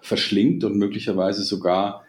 verschlingt 0.00 0.64
und 0.64 0.76
möglicherweise 0.76 1.42
sogar 1.42 2.04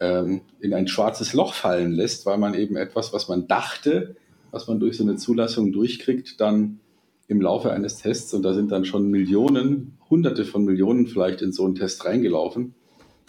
ähm, 0.00 0.42
in 0.60 0.74
ein 0.74 0.88
schwarzes 0.88 1.34
Loch 1.34 1.54
fallen 1.54 1.92
lässt, 1.92 2.26
weil 2.26 2.38
man 2.38 2.54
eben 2.54 2.76
etwas, 2.76 3.12
was 3.12 3.28
man 3.28 3.46
dachte, 3.46 4.16
was 4.50 4.68
man 4.68 4.80
durch 4.80 4.96
so 4.96 5.02
eine 5.02 5.16
Zulassung 5.16 5.72
durchkriegt, 5.72 6.40
dann 6.40 6.80
im 7.26 7.40
Laufe 7.40 7.72
eines 7.72 7.98
Tests 7.98 8.34
und 8.34 8.42
da 8.42 8.54
sind 8.54 8.70
dann 8.70 8.84
schon 8.84 9.10
Millionen, 9.10 9.98
hunderte 10.10 10.44
von 10.44 10.64
Millionen 10.64 11.06
vielleicht 11.06 11.42
in 11.42 11.52
so 11.52 11.64
einen 11.64 11.74
Test 11.74 12.04
reingelaufen, 12.04 12.74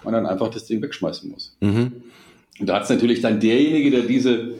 man 0.03 0.13
dann 0.13 0.25
einfach 0.25 0.49
das 0.49 0.65
Ding 0.65 0.81
wegschmeißen 0.81 1.29
muss. 1.29 1.57
Mhm. 1.61 2.03
Und 2.59 2.67
da 2.67 2.75
hat 2.75 2.83
es 2.83 2.89
natürlich 2.89 3.21
dann 3.21 3.39
derjenige, 3.39 3.91
der 3.91 4.03
diese 4.03 4.53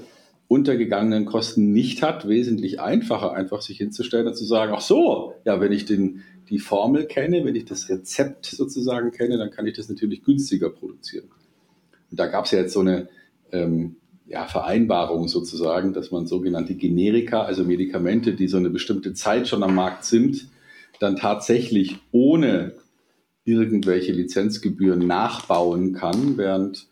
untergegangenen 0.48 1.25
Kosten 1.25 1.72
nicht 1.72 2.04
hat, 2.04 2.28
wesentlich 2.28 2.80
einfacher, 2.80 3.34
einfach 3.34 3.62
sich 3.62 3.78
hinzustellen 3.78 4.28
und 4.28 4.36
zu 4.36 4.46
sagen, 4.46 4.74
ach 4.75 4.82
so, 4.82 5.34
ja, 5.44 5.60
wenn 5.60 5.72
ich 5.72 5.86
den, 5.86 6.22
die 6.50 6.60
Formel 6.60 7.06
kenne, 7.06 7.44
wenn 7.46 7.56
ich 7.56 7.66
das 7.66 7.90
Rezept 7.90 8.46
sozusagen 8.46 9.12
kenne, 9.12 9.38
dann 9.38 9.50
kann 9.50 9.66
ich 9.66 9.75
das 9.75 9.90
natürlich 9.90 10.24
günstiger 10.24 10.70
produzieren. 10.70 11.25
Und 12.12 12.20
da 12.20 12.28
gab 12.28 12.46
es 12.46 12.52
ja 12.52 12.60
jetzt 12.60 12.74
so 12.74 12.82
eine 12.82 13.10
ähm, 13.52 13.96
ja, 14.28 14.46
Vereinbarung 14.46 15.28
sozusagen, 15.28 15.94
dass 15.94 16.12
man 16.12 16.28
sogenannte 16.28 16.75
Generika, 16.75 17.44
also 17.44 17.64
Medikamente, 17.64 18.34
die 18.34 18.48
so 18.48 18.58
eine 18.58 18.70
bestimmte 18.70 19.14
Zeit 19.14 19.48
schon 19.48 19.64
am 19.64 19.75
Markt 19.75 20.06
sind, 20.06 20.48
dann 21.00 21.16
tatsächlich 21.16 21.98
ohne 22.12 22.74
irgendwelche 23.44 24.12
Lizenzgebühren 24.12 25.06
nachbauen 25.06 25.94
kann, 25.94 26.38
während 26.38 26.88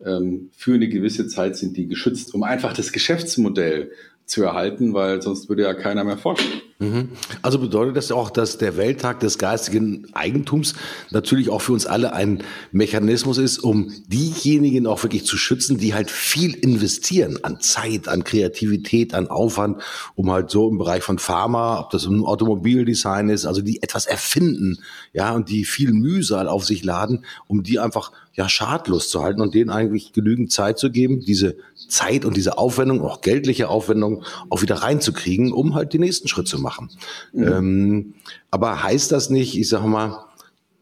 für 0.00 0.74
eine 0.74 0.88
gewisse 0.88 1.26
Zeit 1.26 1.56
sind 1.56 1.76
die 1.76 1.88
geschützt, 1.88 2.34
um 2.34 2.44
einfach 2.44 2.72
das 2.72 2.92
Geschäftsmodell 2.92 3.90
zu 4.26 4.42
erhalten, 4.42 4.94
weil 4.94 5.22
sonst 5.22 5.48
würde 5.48 5.62
ja 5.62 5.74
keiner 5.74 6.04
mehr 6.04 6.18
forschen. 6.18 6.62
Mhm. 6.80 7.08
Also 7.42 7.58
bedeutet 7.58 7.96
das 7.96 8.12
auch, 8.12 8.30
dass 8.30 8.56
der 8.56 8.76
Welttag 8.76 9.18
des 9.18 9.38
geistigen 9.38 10.06
Eigentums 10.12 10.74
natürlich 11.10 11.50
auch 11.50 11.60
für 11.60 11.72
uns 11.72 11.86
alle 11.86 12.12
ein 12.12 12.44
Mechanismus 12.70 13.38
ist, 13.38 13.58
um 13.58 13.92
diejenigen 14.06 14.86
auch 14.86 15.02
wirklich 15.02 15.26
zu 15.26 15.36
schützen, 15.36 15.78
die 15.78 15.94
halt 15.94 16.08
viel 16.08 16.54
investieren 16.54 17.42
an 17.42 17.60
Zeit, 17.60 18.06
an 18.06 18.22
Kreativität, 18.22 19.12
an 19.12 19.26
Aufwand, 19.26 19.82
um 20.14 20.30
halt 20.30 20.50
so 20.50 20.68
im 20.68 20.78
Bereich 20.78 21.02
von 21.02 21.18
Pharma, 21.18 21.80
ob 21.80 21.90
das 21.90 22.04
im 22.04 22.24
Automobildesign 22.24 23.28
ist, 23.28 23.44
also 23.44 23.60
die 23.60 23.82
etwas 23.82 24.06
erfinden, 24.06 24.78
ja, 25.12 25.34
und 25.34 25.48
die 25.48 25.64
viel 25.64 25.92
Mühsal 25.92 26.46
auf 26.46 26.64
sich 26.64 26.84
laden, 26.84 27.24
um 27.48 27.64
die 27.64 27.80
einfach 27.80 28.12
ja 28.38 28.48
schadlos 28.48 29.08
zu 29.08 29.20
halten 29.20 29.40
und 29.40 29.52
denen 29.52 29.68
eigentlich 29.68 30.12
genügend 30.12 30.52
Zeit 30.52 30.78
zu 30.78 30.92
geben, 30.92 31.24
diese 31.26 31.56
Zeit 31.88 32.24
und 32.24 32.36
diese 32.36 32.56
Aufwendung, 32.56 33.02
auch 33.02 33.20
geldliche 33.20 33.68
Aufwendung, 33.68 34.22
auch 34.48 34.62
wieder 34.62 34.76
reinzukriegen, 34.76 35.52
um 35.52 35.74
halt 35.74 35.92
den 35.92 36.02
nächsten 36.02 36.28
Schritt 36.28 36.46
zu 36.46 36.60
machen. 36.60 36.67
Mhm. 37.32 37.42
Ähm, 37.48 38.14
aber 38.50 38.82
heißt 38.82 39.12
das 39.12 39.30
nicht, 39.30 39.58
ich 39.58 39.68
sage 39.68 39.86
mal, 39.86 40.24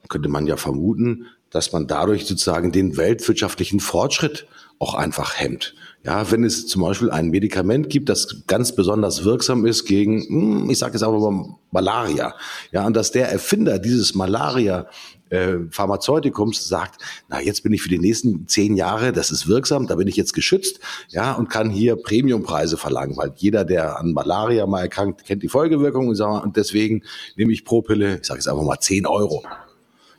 könnte 0.08 0.28
man 0.28 0.46
ja 0.46 0.56
vermuten, 0.56 1.26
dass 1.50 1.72
man 1.72 1.86
dadurch 1.86 2.26
sozusagen 2.26 2.72
den 2.72 2.96
weltwirtschaftlichen 2.96 3.80
Fortschritt 3.80 4.46
auch 4.78 4.94
einfach 4.94 5.34
hemmt. 5.36 5.74
Ja, 6.04 6.30
wenn 6.30 6.44
es 6.44 6.66
zum 6.66 6.82
Beispiel 6.82 7.10
ein 7.10 7.30
Medikament 7.30 7.90
gibt, 7.90 8.08
das 8.08 8.44
ganz 8.46 8.72
besonders 8.72 9.24
wirksam 9.24 9.66
ist 9.66 9.86
gegen, 9.86 10.22
hm, 10.22 10.70
ich 10.70 10.78
sage 10.78 10.92
jetzt 10.92 11.02
aber 11.02 11.18
mal 11.18 11.56
Malaria, 11.72 12.34
ja, 12.70 12.86
und 12.86 12.94
dass 12.94 13.10
der 13.10 13.30
Erfinder 13.30 13.78
dieses 13.78 14.14
Malaria 14.14 14.86
äh, 15.30 15.58
Pharmazeutikums 15.70 16.68
sagt, 16.68 17.02
na 17.28 17.40
jetzt 17.40 17.62
bin 17.62 17.72
ich 17.72 17.82
für 17.82 17.88
die 17.88 17.98
nächsten 17.98 18.46
zehn 18.48 18.76
Jahre, 18.76 19.12
das 19.12 19.30
ist 19.30 19.48
wirksam, 19.48 19.86
da 19.86 19.96
bin 19.96 20.08
ich 20.08 20.16
jetzt 20.16 20.32
geschützt, 20.32 20.80
ja, 21.08 21.32
und 21.32 21.48
kann 21.48 21.70
hier 21.70 21.96
Premiumpreise 21.96 22.76
verlangen, 22.76 23.16
weil 23.16 23.32
jeder, 23.36 23.64
der 23.64 23.98
an 23.98 24.12
Malaria 24.12 24.66
mal 24.66 24.82
erkrankt, 24.82 25.24
kennt 25.24 25.42
die 25.42 25.48
Folgewirkung 25.48 26.08
und, 26.08 26.56
deswegen 26.56 27.02
nehme 27.36 27.52
ich 27.52 27.64
pro 27.64 27.82
Pille, 27.82 28.18
ich 28.20 28.26
sage 28.26 28.38
jetzt 28.38 28.48
einfach 28.48 28.62
mal 28.62 28.78
zehn 28.78 29.06
Euro. 29.06 29.44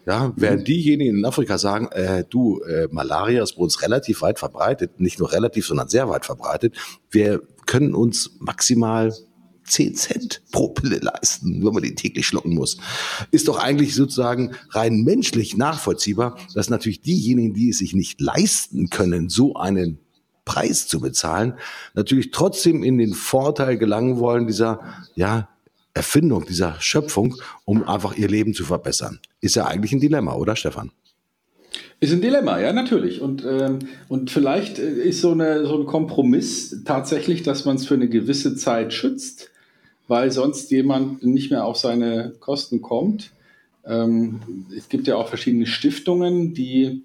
Ja, 0.06 0.32
während 0.38 0.66
diejenigen 0.70 1.18
in 1.18 1.26
Afrika 1.26 1.58
sagen, 1.58 1.90
äh, 1.92 2.24
du, 2.30 2.62
äh, 2.62 2.88
Malaria 2.92 3.44
ist 3.44 3.58
bei 3.58 3.62
uns 3.64 3.82
relativ 3.82 4.22
weit 4.22 4.40
verbreitet, 4.40 5.02
nicht 5.02 5.20
nur 5.20 5.34
relativ, 5.34 5.68
sondern 5.68 5.90
sehr 5.90 6.08
weit 6.08 6.26
verbreitet. 6.26 6.76
Wir 7.10 7.42
können 7.66 7.94
uns 7.94 8.32
maximal 8.40 9.14
10 9.68 9.96
Cent 9.96 10.42
pro 10.52 10.70
Pille 10.70 10.98
leisten, 10.98 11.66
wenn 11.66 11.74
man 11.74 11.84
die 11.84 11.96
täglich 11.96 12.26
schlucken 12.26 12.56
muss. 12.56 12.78
Ist 13.32 13.48
doch 13.48 13.60
eigentlich 13.60 13.96
sozusagen 13.96 14.56
rein 14.72 15.04
menschlich 15.04 15.58
nachvollziehbar, 15.58 16.38
dass 16.54 16.70
natürlich 16.70 17.02
diejenigen, 17.02 17.54
die 17.54 17.70
es 17.70 17.80
sich 17.80 17.94
nicht 17.94 18.20
leisten 18.22 18.90
können, 18.90 19.30
so 19.30 19.56
einen 19.56 20.00
Preis 20.46 20.88
zu 20.88 21.02
bezahlen, 21.02 21.56
natürlich 21.94 22.32
trotzdem 22.32 22.82
in 22.82 22.98
den 22.98 23.14
Vorteil 23.14 23.78
gelangen 23.78 24.20
wollen 24.20 24.48
dieser, 24.48 24.80
ja, 25.16 25.50
Erfindung, 25.94 26.46
dieser 26.46 26.80
Schöpfung, 26.80 27.36
um 27.66 27.84
einfach 27.88 28.16
ihr 28.16 28.28
Leben 28.28 28.54
zu 28.54 28.64
verbessern. 28.64 29.20
Ist 29.42 29.56
ja 29.56 29.66
eigentlich 29.66 29.92
ein 29.92 30.00
Dilemma, 30.00 30.36
oder 30.36 30.56
Stefan? 30.56 30.92
Ist 32.00 32.14
ein 32.14 32.22
Dilemma, 32.22 32.60
ja, 32.60 32.72
natürlich. 32.72 33.22
Und, 33.22 33.44
ähm, 33.44 33.80
und 34.08 34.30
vielleicht 34.30 34.78
ist 34.78 35.22
so, 35.22 35.32
eine, 35.32 35.66
so 35.66 35.80
ein 35.80 35.86
Kompromiss 35.86 36.84
tatsächlich, 36.86 37.42
dass 37.42 37.66
man 37.66 37.76
es 37.76 37.88
für 37.88 37.96
eine 37.96 38.08
gewisse 38.08 38.56
Zeit 38.56 38.94
schützt 38.94 39.50
weil 40.08 40.32
sonst 40.32 40.72
jemand 40.72 41.24
nicht 41.24 41.52
mehr 41.52 41.66
auf 41.66 41.78
seine 41.78 42.34
Kosten 42.40 42.82
kommt. 42.82 43.32
Ähm, 43.86 44.66
es 44.76 44.90
gibt 44.90 45.08
ja 45.08 45.16
auch 45.16 45.28
verschiedene 45.28 45.66
Stiftungen, 45.66 46.54
die 46.54 47.04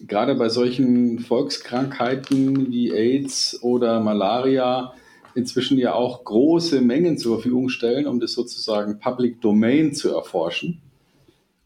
gerade 0.00 0.34
bei 0.34 0.48
solchen 0.48 1.20
Volkskrankheiten 1.20 2.70
wie 2.70 2.92
AIDS 2.92 3.58
oder 3.62 4.00
Malaria 4.00 4.92
inzwischen 5.34 5.78
ja 5.78 5.94
auch 5.94 6.24
große 6.24 6.80
Mengen 6.80 7.18
zur 7.18 7.36
Verfügung 7.36 7.68
stellen, 7.68 8.06
um 8.06 8.20
das 8.20 8.32
sozusagen 8.32 8.98
Public 9.00 9.40
Domain 9.40 9.92
zu 9.92 10.10
erforschen, 10.10 10.80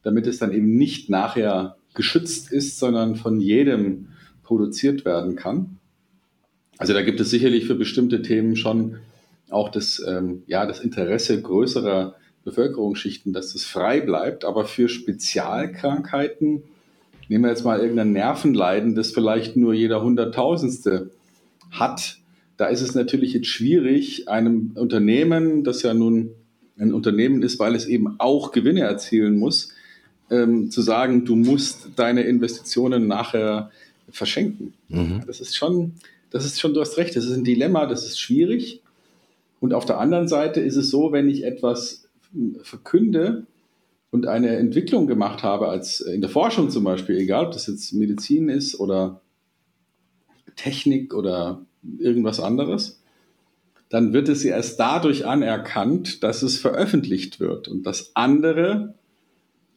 damit 0.02 0.26
es 0.26 0.38
dann 0.38 0.52
eben 0.52 0.76
nicht 0.76 1.10
nachher 1.10 1.76
geschützt 1.94 2.50
ist, 2.50 2.78
sondern 2.78 3.16
von 3.16 3.40
jedem 3.40 4.08
produziert 4.42 5.04
werden 5.04 5.36
kann. 5.36 5.78
Also 6.78 6.92
da 6.92 7.02
gibt 7.02 7.20
es 7.20 7.28
sicherlich 7.28 7.66
für 7.66 7.74
bestimmte 7.74 8.22
Themen 8.22 8.56
schon 8.56 8.98
auch 9.50 9.68
das, 9.68 10.02
ähm, 10.06 10.42
ja, 10.46 10.66
das 10.66 10.80
Interesse 10.80 11.40
größerer 11.40 12.16
Bevölkerungsschichten, 12.44 13.32
dass 13.32 13.54
es 13.54 13.64
frei 13.64 14.00
bleibt. 14.00 14.44
Aber 14.44 14.64
für 14.64 14.88
Spezialkrankheiten, 14.88 16.62
nehmen 17.28 17.44
wir 17.44 17.50
jetzt 17.50 17.64
mal 17.64 17.80
irgendein 17.80 18.12
Nervenleiden, 18.12 18.94
das 18.94 19.10
vielleicht 19.10 19.56
nur 19.56 19.74
jeder 19.74 20.02
Hunderttausendste 20.02 21.10
hat, 21.70 22.18
da 22.56 22.66
ist 22.66 22.82
es 22.82 22.94
natürlich 22.94 23.34
jetzt 23.34 23.46
schwierig, 23.46 24.28
einem 24.28 24.72
Unternehmen, 24.74 25.62
das 25.62 25.82
ja 25.82 25.94
nun 25.94 26.30
ein 26.76 26.92
Unternehmen 26.92 27.42
ist, 27.42 27.58
weil 27.58 27.74
es 27.74 27.86
eben 27.86 28.16
auch 28.18 28.50
Gewinne 28.52 28.80
erzielen 28.80 29.38
muss, 29.38 29.72
ähm, 30.30 30.70
zu 30.70 30.82
sagen, 30.82 31.24
du 31.24 31.36
musst 31.36 31.90
deine 31.96 32.22
Investitionen 32.22 33.06
nachher 33.06 33.70
verschenken. 34.10 34.74
Mhm. 34.88 35.22
Das 35.26 35.40
ist 35.40 35.56
schon, 35.56 35.94
das 36.30 36.44
ist 36.44 36.60
schon, 36.60 36.74
du 36.74 36.80
hast 36.80 36.96
recht, 36.98 37.16
das 37.16 37.24
ist 37.24 37.36
ein 37.36 37.44
Dilemma, 37.44 37.86
das 37.86 38.04
ist 38.04 38.20
schwierig. 38.20 38.82
Und 39.60 39.74
auf 39.74 39.84
der 39.84 39.98
anderen 39.98 40.28
Seite 40.28 40.60
ist 40.60 40.76
es 40.76 40.90
so, 40.90 41.12
wenn 41.12 41.28
ich 41.28 41.44
etwas 41.44 42.08
verkünde 42.62 43.46
und 44.10 44.26
eine 44.26 44.56
Entwicklung 44.56 45.06
gemacht 45.06 45.42
habe, 45.42 45.68
als 45.68 46.00
in 46.00 46.20
der 46.20 46.30
Forschung 46.30 46.70
zum 46.70 46.84
Beispiel, 46.84 47.16
egal 47.16 47.46
ob 47.46 47.52
das 47.52 47.66
jetzt 47.66 47.92
Medizin 47.92 48.48
ist 48.48 48.78
oder 48.78 49.20
Technik 50.56 51.14
oder 51.14 51.64
irgendwas 51.98 52.40
anderes, 52.40 53.00
dann 53.88 54.12
wird 54.12 54.28
es 54.28 54.44
erst 54.44 54.78
dadurch 54.78 55.26
anerkannt, 55.26 56.22
dass 56.22 56.42
es 56.42 56.58
veröffentlicht 56.58 57.40
wird 57.40 57.68
und 57.68 57.84
dass 57.84 58.14
andere 58.14 58.94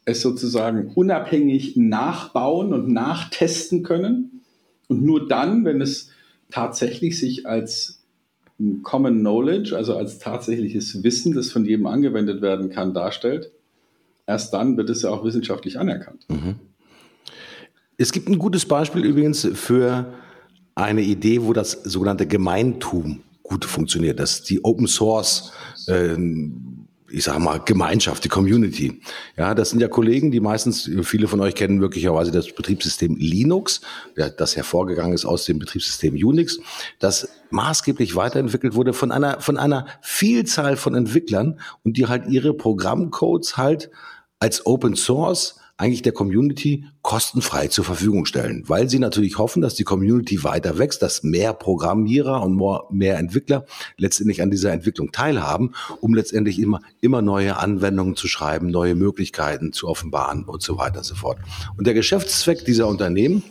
es 0.04 0.22
sozusagen 0.22 0.92
unabhängig 0.94 1.78
nachbauen 1.78 2.74
und 2.74 2.90
nachtesten 2.90 3.84
können. 3.84 4.42
Und 4.88 5.04
nur 5.04 5.28
dann, 5.28 5.64
wenn 5.64 5.80
es 5.80 6.10
tatsächlich 6.50 7.18
sich 7.20 7.46
als 7.46 8.01
Common 8.84 9.20
Knowledge, 9.20 9.76
also 9.76 9.96
als 9.96 10.20
tatsächliches 10.20 11.04
Wissen, 11.04 11.34
das 11.34 11.52
von 11.52 11.66
jedem 11.66 11.88
angewendet 11.88 12.42
werden 12.42 12.70
kann, 12.70 12.94
darstellt, 12.94 13.52
erst 14.28 14.54
dann 14.54 14.78
wird 14.78 14.90
es 14.90 15.02
ja 15.02 15.10
auch 15.10 15.24
wissenschaftlich 15.24 15.80
anerkannt. 15.80 16.26
Mhm. 16.30 16.56
Es 17.98 18.12
gibt 18.12 18.30
ein 18.30 18.40
gutes 18.40 18.66
Beispiel 18.66 19.04
übrigens 19.06 19.48
für 19.54 20.14
eine 20.76 21.02
Idee, 21.02 21.44
wo 21.44 21.54
das 21.54 21.72
sogenannte 21.84 22.26
Gemeintum 22.26 23.22
gut 23.44 23.66
funktioniert, 23.66 24.20
das 24.20 24.40
ist 24.40 24.50
die 24.50 24.64
Open 24.64 24.88
Source 24.88 25.52
äh, 25.88 26.16
ich 27.12 27.24
sage 27.24 27.40
mal, 27.40 27.60
Gemeinschaft, 27.60 28.24
die 28.24 28.30
Community. 28.30 29.02
Ja, 29.38 29.54
das 29.54 29.70
sind 29.70 29.80
ja 29.80 29.88
Kollegen, 29.88 30.32
die 30.32 30.40
meistens, 30.40 30.90
viele 31.04 31.28
von 31.28 31.40
euch 31.42 31.56
kennen 31.56 31.78
möglicherweise 31.78 32.32
das 32.32 32.52
Betriebssystem 32.52 33.16
Linux, 33.16 33.82
das 34.16 34.56
hervorgegangen 34.56 35.14
ist 35.14 35.26
aus 35.26 35.46
dem 35.46 35.60
Betriebssystem 35.60 36.14
Unix, 36.14 36.60
das 37.00 37.30
maßgeblich 37.50 38.16
weiterentwickelt 38.16 38.76
wurde 38.76 38.94
von 38.94 39.12
einer, 39.12 39.42
von 39.42 39.58
einer 39.58 39.86
Vielzahl 40.02 40.78
von 40.78 40.96
Entwicklern 40.96 41.60
und 41.84 41.98
die 41.98 42.08
halt 42.08 42.28
ihre 42.28 42.54
Programmcodes 42.54 43.58
halt 43.58 43.92
als 44.40 44.66
Open 44.66 44.96
Source 44.96 45.61
eigentlich 45.82 46.04
der 46.04 46.12
Community 46.12 46.86
kostenfrei 47.02 47.68
zur 47.68 47.84
Verfügung 47.84 48.28
stellen, 48.28 48.64
weil 48.68 48.88
sie 48.88 49.00
natürlich 49.00 49.40
hoffen, 49.40 49.64
dass 49.64 49.74
die 49.74 49.84
Community 49.84 50.44
weiter 50.44 50.78
wächst, 50.78 51.02
dass 51.02 51.24
mehr 51.24 51.54
Programmierer 51.54 52.44
und 52.44 52.62
mehr 52.92 53.18
Entwickler 53.18 53.66
letztendlich 53.98 54.44
an 54.44 54.52
dieser 54.52 54.72
Entwicklung 54.72 55.12
teilhaben, 55.12 55.74
um 56.00 56.14
letztendlich 56.14 56.60
immer, 56.60 56.82
immer 57.02 57.24
neue 57.24 57.58
Anwendungen 57.58 58.16
zu 58.16 58.28
schreiben, 58.28 58.70
neue 58.70 58.94
Möglichkeiten 58.94 59.74
zu 59.74 59.88
offenbaren 59.88 60.44
und 60.44 60.62
so 60.62 60.78
weiter 60.78 61.00
und 61.00 61.06
so 61.06 61.16
fort. 61.16 61.40
Und 61.76 61.88
der 61.88 61.96
Geschäftszweck 61.96 62.64
dieser 62.64 62.88
Unternehmen 62.88 63.42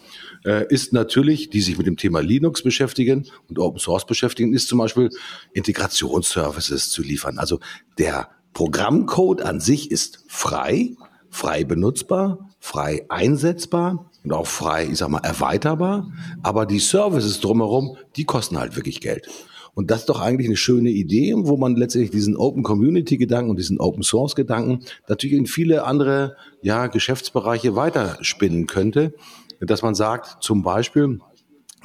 äh, 0.44 0.72
ist 0.72 0.92
natürlich, 0.92 1.50
die 1.50 1.60
sich 1.60 1.78
mit 1.78 1.88
dem 1.88 1.96
Thema 1.96 2.20
Linux 2.20 2.62
beschäftigen 2.62 3.26
und 3.48 3.58
Open 3.58 3.80
Source 3.80 4.06
beschäftigen, 4.06 4.54
ist 4.54 4.68
zum 4.68 4.78
Beispiel 4.78 5.10
Integrationsservices 5.52 6.90
zu 6.90 7.02
liefern. 7.02 7.38
Also 7.38 7.58
der 7.98 8.28
Programmcode 8.52 9.42
an 9.42 9.58
sich 9.58 9.90
ist 9.90 10.24
frei, 10.28 10.90
frei 11.30 11.64
benutzbar, 11.64 12.50
frei 12.58 13.06
einsetzbar 13.08 14.10
und 14.24 14.32
auch 14.32 14.46
frei, 14.46 14.88
ich 14.90 14.98
sag 14.98 15.08
mal, 15.08 15.20
erweiterbar. 15.20 16.10
Aber 16.42 16.66
die 16.66 16.80
Services 16.80 17.40
drumherum, 17.40 17.96
die 18.16 18.24
kosten 18.24 18.58
halt 18.58 18.76
wirklich 18.76 19.00
Geld. 19.00 19.28
Und 19.74 19.90
das 19.90 20.00
ist 20.00 20.08
doch 20.08 20.20
eigentlich 20.20 20.48
eine 20.48 20.56
schöne 20.56 20.90
Idee, 20.90 21.32
wo 21.36 21.56
man 21.56 21.76
letztendlich 21.76 22.10
diesen 22.10 22.36
Open 22.36 22.62
Community 22.62 23.16
Gedanken 23.16 23.50
und 23.50 23.58
diesen 23.58 23.78
Open 23.78 24.02
Source 24.02 24.34
Gedanken 24.34 24.80
natürlich 25.08 25.38
in 25.38 25.46
viele 25.46 25.84
andere 25.84 26.36
ja, 26.60 26.88
Geschäftsbereiche 26.88 27.76
weiterspinnen 27.76 28.66
könnte. 28.66 29.14
Dass 29.60 29.82
man 29.82 29.94
sagt, 29.94 30.42
zum 30.42 30.62
Beispiel, 30.62 31.20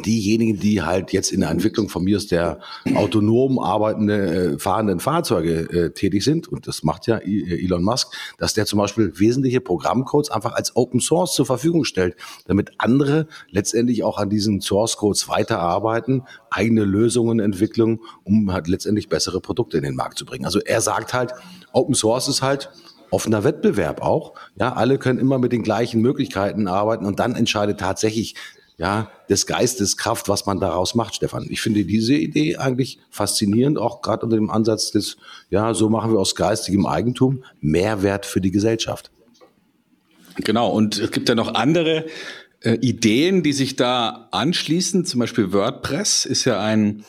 diejenigen, 0.03 0.59
die 0.59 0.81
halt 0.81 1.13
jetzt 1.13 1.31
in 1.31 1.41
der 1.41 1.49
Entwicklung 1.49 1.89
von 1.89 2.03
mir 2.03 2.17
aus 2.17 2.27
der 2.27 2.59
autonom 2.95 3.59
arbeitende, 3.59 4.53
äh, 4.53 4.59
fahrenden 4.59 4.99
Fahrzeuge 4.99 5.61
äh, 5.71 5.89
tätig 5.91 6.23
sind, 6.23 6.47
und 6.47 6.67
das 6.67 6.83
macht 6.83 7.07
ja 7.07 7.17
äh, 7.17 7.63
Elon 7.63 7.83
Musk, 7.83 8.13
dass 8.37 8.53
der 8.53 8.65
zum 8.65 8.79
Beispiel 8.79 9.13
wesentliche 9.19 9.61
Programmcodes 9.61 10.31
einfach 10.31 10.53
als 10.53 10.75
Open 10.75 10.99
Source 10.99 11.33
zur 11.33 11.45
Verfügung 11.45 11.85
stellt, 11.85 12.15
damit 12.47 12.71
andere 12.77 13.27
letztendlich 13.49 14.03
auch 14.03 14.17
an 14.17 14.29
diesen 14.29 14.61
Source 14.61 14.97
Codes 14.97 15.29
weiterarbeiten, 15.29 16.23
eigene 16.49 16.83
Lösungen 16.83 17.39
entwickeln, 17.39 17.99
um 18.23 18.51
halt 18.51 18.67
letztendlich 18.67 19.09
bessere 19.09 19.39
Produkte 19.39 19.77
in 19.77 19.83
den 19.83 19.95
Markt 19.95 20.17
zu 20.17 20.25
bringen. 20.25 20.45
Also 20.45 20.59
er 20.59 20.81
sagt 20.81 21.13
halt, 21.13 21.31
Open 21.71 21.95
Source 21.95 22.27
ist 22.27 22.41
halt 22.41 22.69
offener 23.11 23.43
Wettbewerb 23.43 24.01
auch. 24.01 24.33
Ja, 24.59 24.73
alle 24.73 24.97
können 24.97 25.19
immer 25.19 25.39
mit 25.39 25.51
den 25.51 25.63
gleichen 25.63 26.01
Möglichkeiten 26.01 26.67
arbeiten 26.67 27.05
und 27.05 27.19
dann 27.19 27.35
entscheidet 27.35 27.79
tatsächlich 27.79 28.35
ja, 28.77 29.09
des 29.29 29.45
Geistes 29.45 29.95
Kraft, 29.97 30.27
was 30.27 30.45
man 30.45 30.59
daraus 30.59 30.95
macht, 30.95 31.15
Stefan. 31.15 31.47
Ich 31.49 31.61
finde 31.61 31.85
diese 31.85 32.13
Idee 32.15 32.57
eigentlich 32.57 32.99
faszinierend, 33.09 33.77
auch 33.77 34.01
gerade 34.01 34.25
unter 34.25 34.35
dem 34.35 34.49
Ansatz 34.49 34.91
des, 34.91 35.17
ja, 35.49 35.73
so 35.73 35.89
machen 35.89 36.11
wir 36.11 36.19
aus 36.19 36.35
geistigem 36.35 36.85
Eigentum 36.85 37.43
Mehrwert 37.61 38.25
für 38.25 38.41
die 38.41 38.51
Gesellschaft. 38.51 39.11
Genau, 40.37 40.69
und 40.69 40.99
es 40.99 41.11
gibt 41.11 41.29
ja 41.29 41.35
noch 41.35 41.53
andere 41.53 42.05
äh, 42.61 42.73
Ideen, 42.81 43.43
die 43.43 43.53
sich 43.53 43.77
da 43.77 44.27
anschließen. 44.31 45.05
Zum 45.05 45.21
Beispiel 45.21 45.53
WordPress 45.53 46.25
ist 46.25 46.43
ja 46.43 46.61
ein 46.61 47.05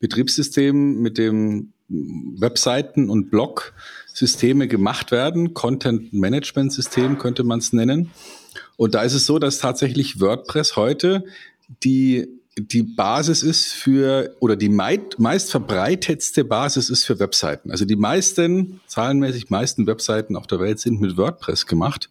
Betriebssystem, 0.00 1.00
mit 1.00 1.16
dem 1.16 1.72
Webseiten 1.88 3.10
und 3.10 3.30
Blog-Systeme 3.30 4.66
gemacht 4.66 5.12
werden. 5.12 5.54
Content-Management-System 5.54 7.18
könnte 7.18 7.44
man 7.44 7.60
es 7.60 7.72
nennen. 7.72 8.10
Und 8.76 8.94
da 8.94 9.02
ist 9.02 9.14
es 9.14 9.26
so, 9.26 9.38
dass 9.38 9.58
tatsächlich 9.58 10.20
WordPress 10.20 10.76
heute 10.76 11.24
die, 11.82 12.26
die 12.56 12.82
Basis 12.82 13.42
ist 13.42 13.66
für, 13.66 14.34
oder 14.40 14.56
die 14.56 14.68
meist, 14.68 15.18
meist 15.18 15.50
verbreitetste 15.50 16.44
Basis 16.44 16.90
ist 16.90 17.04
für 17.04 17.18
Webseiten. 17.18 17.70
Also 17.70 17.84
die 17.84 17.96
meisten, 17.96 18.80
zahlenmäßig 18.86 19.50
meisten 19.50 19.86
Webseiten 19.86 20.36
auf 20.36 20.46
der 20.46 20.60
Welt 20.60 20.80
sind 20.80 21.00
mit 21.00 21.16
WordPress 21.16 21.66
gemacht, 21.66 22.10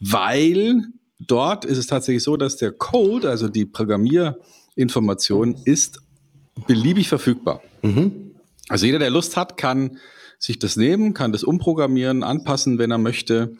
weil 0.00 0.84
dort 1.18 1.64
ist 1.64 1.78
es 1.78 1.86
tatsächlich 1.86 2.22
so, 2.22 2.36
dass 2.36 2.56
der 2.56 2.72
Code, 2.72 3.28
also 3.28 3.48
die 3.48 3.66
Programmierinformation, 3.66 5.56
ist 5.64 6.00
beliebig 6.66 7.08
verfügbar. 7.08 7.62
Mhm. 7.82 8.34
Also 8.68 8.86
jeder, 8.86 8.98
der 8.98 9.10
Lust 9.10 9.36
hat, 9.36 9.56
kann 9.56 9.98
sich 10.38 10.58
das 10.58 10.76
nehmen, 10.76 11.14
kann 11.14 11.32
das 11.32 11.42
umprogrammieren, 11.42 12.22
anpassen, 12.22 12.78
wenn 12.78 12.90
er 12.90 12.98
möchte. 12.98 13.56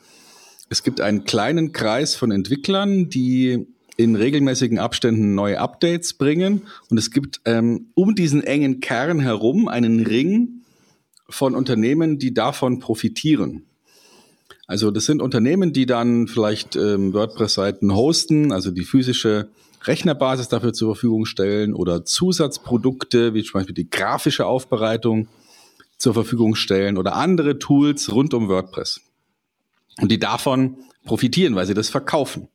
Es 0.71 0.83
gibt 0.83 1.01
einen 1.01 1.25
kleinen 1.25 1.73
Kreis 1.73 2.15
von 2.15 2.31
Entwicklern, 2.31 3.09
die 3.09 3.67
in 3.97 4.15
regelmäßigen 4.15 4.79
Abständen 4.79 5.35
neue 5.35 5.59
Updates 5.59 6.15
bringen. 6.15 6.63
Und 6.89 6.99
es 6.99 7.11
gibt 7.11 7.41
ähm, 7.47 7.89
um 7.95 8.15
diesen 8.15 8.45
engen 8.45 8.81
Kern 8.81 9.19
herum 9.19 9.67
einen 9.67 10.07
Ring 10.07 10.63
von 11.29 11.55
Unternehmen, 11.55 12.19
die 12.19 12.33
davon 12.33 12.79
profitieren. 12.79 13.65
Also 14.67 14.91
das 14.91 15.07
sind 15.07 15.23
Unternehmen, 15.23 15.73
die 15.73 15.87
dann 15.87 16.29
vielleicht 16.29 16.77
ähm, 16.77 17.13
WordPress-Seiten 17.13 17.95
hosten, 17.95 18.53
also 18.53 18.71
die 18.71 18.85
physische 18.85 19.49
Rechnerbasis 19.85 20.49
dafür 20.49 20.75
zur 20.75 20.95
Verfügung 20.95 21.25
stellen 21.25 21.75
oder 21.75 22.05
Zusatzprodukte, 22.05 23.35
wie 23.35 23.43
zum 23.43 23.55
Beispiel 23.55 23.75
die 23.75 23.89
grafische 23.89 24.47
Aufbereitung 24.47 25.29
zur 25.97 26.15
Verfügung 26.15 26.55
stellen 26.55 26.99
oder 26.99 27.17
andere 27.17 27.59
Tools 27.59 28.13
rund 28.13 28.35
um 28.35 28.49
WordPress 28.49 29.01
und 30.01 30.11
die 30.11 30.19
davon 30.19 30.77
profitieren, 31.05 31.55
weil 31.55 31.67
sie 31.67 31.75
das 31.75 31.89
verkaufen. 31.89 32.49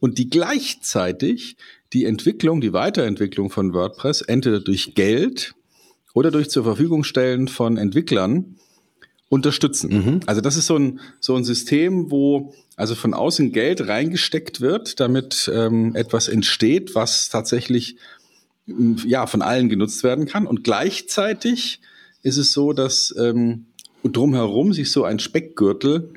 Und 0.00 0.18
die 0.18 0.28
gleichzeitig 0.28 1.56
die 1.92 2.04
Entwicklung, 2.04 2.60
die 2.60 2.72
Weiterentwicklung 2.72 3.50
von 3.50 3.72
WordPress 3.72 4.22
entweder 4.22 4.60
durch 4.60 4.94
Geld 4.94 5.54
oder 6.12 6.30
durch 6.30 6.50
zur 6.50 6.64
Verfügung 6.64 7.04
stellen 7.04 7.48
von 7.48 7.76
Entwicklern 7.76 8.56
unterstützen. 9.28 9.90
Mhm. 9.92 10.20
Also 10.26 10.40
das 10.40 10.56
ist 10.56 10.66
so 10.66 10.76
ein, 10.76 11.00
so 11.20 11.34
ein 11.34 11.44
System, 11.44 12.10
wo 12.10 12.54
also 12.76 12.94
von 12.94 13.14
außen 13.14 13.52
Geld 13.52 13.86
reingesteckt 13.86 14.60
wird, 14.60 15.00
damit 15.00 15.50
ähm, 15.52 15.94
etwas 15.94 16.28
entsteht, 16.28 16.94
was 16.94 17.28
tatsächlich 17.28 17.96
ja 19.06 19.26
von 19.26 19.42
allen 19.42 19.68
genutzt 19.68 20.02
werden 20.02 20.26
kann. 20.26 20.46
Und 20.46 20.64
gleichzeitig 20.64 21.80
ist 22.22 22.38
es 22.38 22.52
so, 22.52 22.72
dass 22.72 23.14
ähm, 23.18 23.66
drumherum 24.02 24.72
sich 24.72 24.90
so 24.90 25.04
ein 25.04 25.18
Speckgürtel 25.18 26.10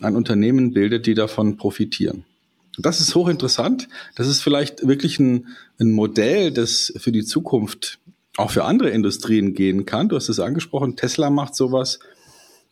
ein 0.00 0.16
Unternehmen 0.16 0.72
bildet, 0.72 1.06
die 1.06 1.14
davon 1.14 1.56
profitieren. 1.56 2.24
Das 2.78 3.00
ist 3.00 3.14
hochinteressant. 3.14 3.88
Das 4.16 4.26
ist 4.26 4.42
vielleicht 4.42 4.86
wirklich 4.86 5.18
ein, 5.18 5.48
ein 5.78 5.92
Modell, 5.92 6.50
das 6.50 6.92
für 6.96 7.12
die 7.12 7.24
Zukunft 7.24 7.98
auch 8.36 8.50
für 8.50 8.64
andere 8.64 8.90
Industrien 8.90 9.54
gehen 9.54 9.86
kann. 9.86 10.08
Du 10.08 10.16
hast 10.16 10.28
es 10.28 10.40
angesprochen, 10.40 10.96
Tesla 10.96 11.30
macht 11.30 11.54
sowas. 11.54 12.00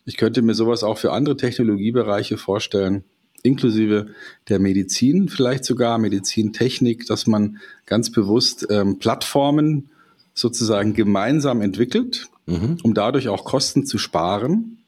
Ich 0.05 0.17
könnte 0.17 0.41
mir 0.41 0.55
sowas 0.55 0.83
auch 0.83 0.97
für 0.97 1.13
andere 1.13 1.37
Technologiebereiche 1.37 2.37
vorstellen, 2.37 3.05
inklusive 3.43 4.07
der 4.49 4.59
Medizin, 4.59 5.29
vielleicht 5.29 5.63
sogar 5.63 5.97
Medizintechnik, 5.97 7.05
dass 7.05 7.27
man 7.27 7.59
ganz 7.85 8.11
bewusst 8.11 8.67
ähm, 8.69 8.99
Plattformen 8.99 9.89
sozusagen 10.33 10.93
gemeinsam 10.93 11.61
entwickelt, 11.61 12.27
mhm. 12.45 12.77
um 12.83 12.93
dadurch 12.93 13.29
auch 13.29 13.45
Kosten 13.45 13.85
zu 13.85 13.97
sparen 13.97 14.79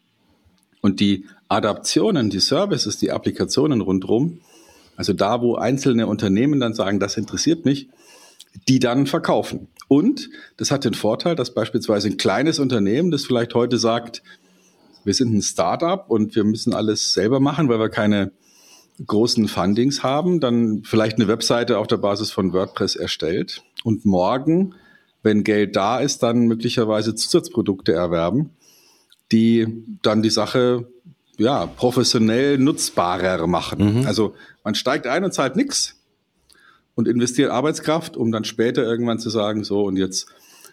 und 0.81 0.99
die 0.99 1.25
Adaptionen, 1.47 2.29
die 2.29 2.39
Services, 2.39 2.97
die 2.97 3.11
Applikationen 3.11 3.81
rundherum, 3.81 4.39
also 4.97 5.13
da, 5.13 5.41
wo 5.41 5.55
einzelne 5.55 6.07
Unternehmen 6.07 6.59
dann 6.59 6.73
sagen, 6.73 6.99
das 6.99 7.17
interessiert 7.17 7.65
mich, 7.65 7.89
die 8.67 8.79
dann 8.79 9.07
verkaufen. 9.07 9.67
Und 9.87 10.29
das 10.57 10.71
hat 10.71 10.85
den 10.85 10.93
Vorteil, 10.93 11.35
dass 11.35 11.53
beispielsweise 11.53 12.07
ein 12.07 12.17
kleines 12.17 12.59
Unternehmen, 12.59 13.11
das 13.11 13.25
vielleicht 13.25 13.53
heute 13.53 13.77
sagt, 13.77 14.23
wir 15.03 15.13
sind 15.13 15.35
ein 15.35 15.41
Startup 15.41 16.09
und 16.09 16.35
wir 16.35 16.43
müssen 16.43 16.73
alles 16.73 17.13
selber 17.13 17.39
machen, 17.39 17.69
weil 17.69 17.79
wir 17.79 17.89
keine 17.89 18.31
großen 19.05 19.47
Fundings 19.47 20.03
haben, 20.03 20.39
dann 20.39 20.83
vielleicht 20.83 21.17
eine 21.17 21.27
Webseite 21.27 21.77
auf 21.77 21.87
der 21.87 21.97
Basis 21.97 22.31
von 22.31 22.53
WordPress 22.53 22.95
erstellt 22.95 23.61
und 23.83 24.05
morgen, 24.05 24.73
wenn 25.21 25.43
Geld 25.43 25.75
da 25.75 25.99
ist, 25.99 26.23
dann 26.23 26.47
möglicherweise 26.47 27.13
Zusatzprodukte 27.13 27.91
erwerben, 27.91 28.51
die 29.31 29.83
dann 30.01 30.21
die 30.21 30.29
Sache 30.29 30.87
ja, 31.37 31.65
professionell 31.65 32.57
nutzbarer 32.57 33.47
machen. 33.47 33.99
Mhm. 33.99 34.07
Also 34.07 34.35
man 34.63 34.75
steigt 34.75 35.07
ein 35.07 35.23
und 35.23 35.33
zahlt 35.33 35.55
nichts 35.55 35.95
und 36.95 37.07
investiert 37.07 37.51
Arbeitskraft, 37.51 38.17
um 38.17 38.31
dann 38.31 38.43
später 38.43 38.83
irgendwann 38.83 39.19
zu 39.19 39.29
sagen, 39.29 39.63
so 39.63 39.83
und 39.83 39.97
jetzt 39.97 40.27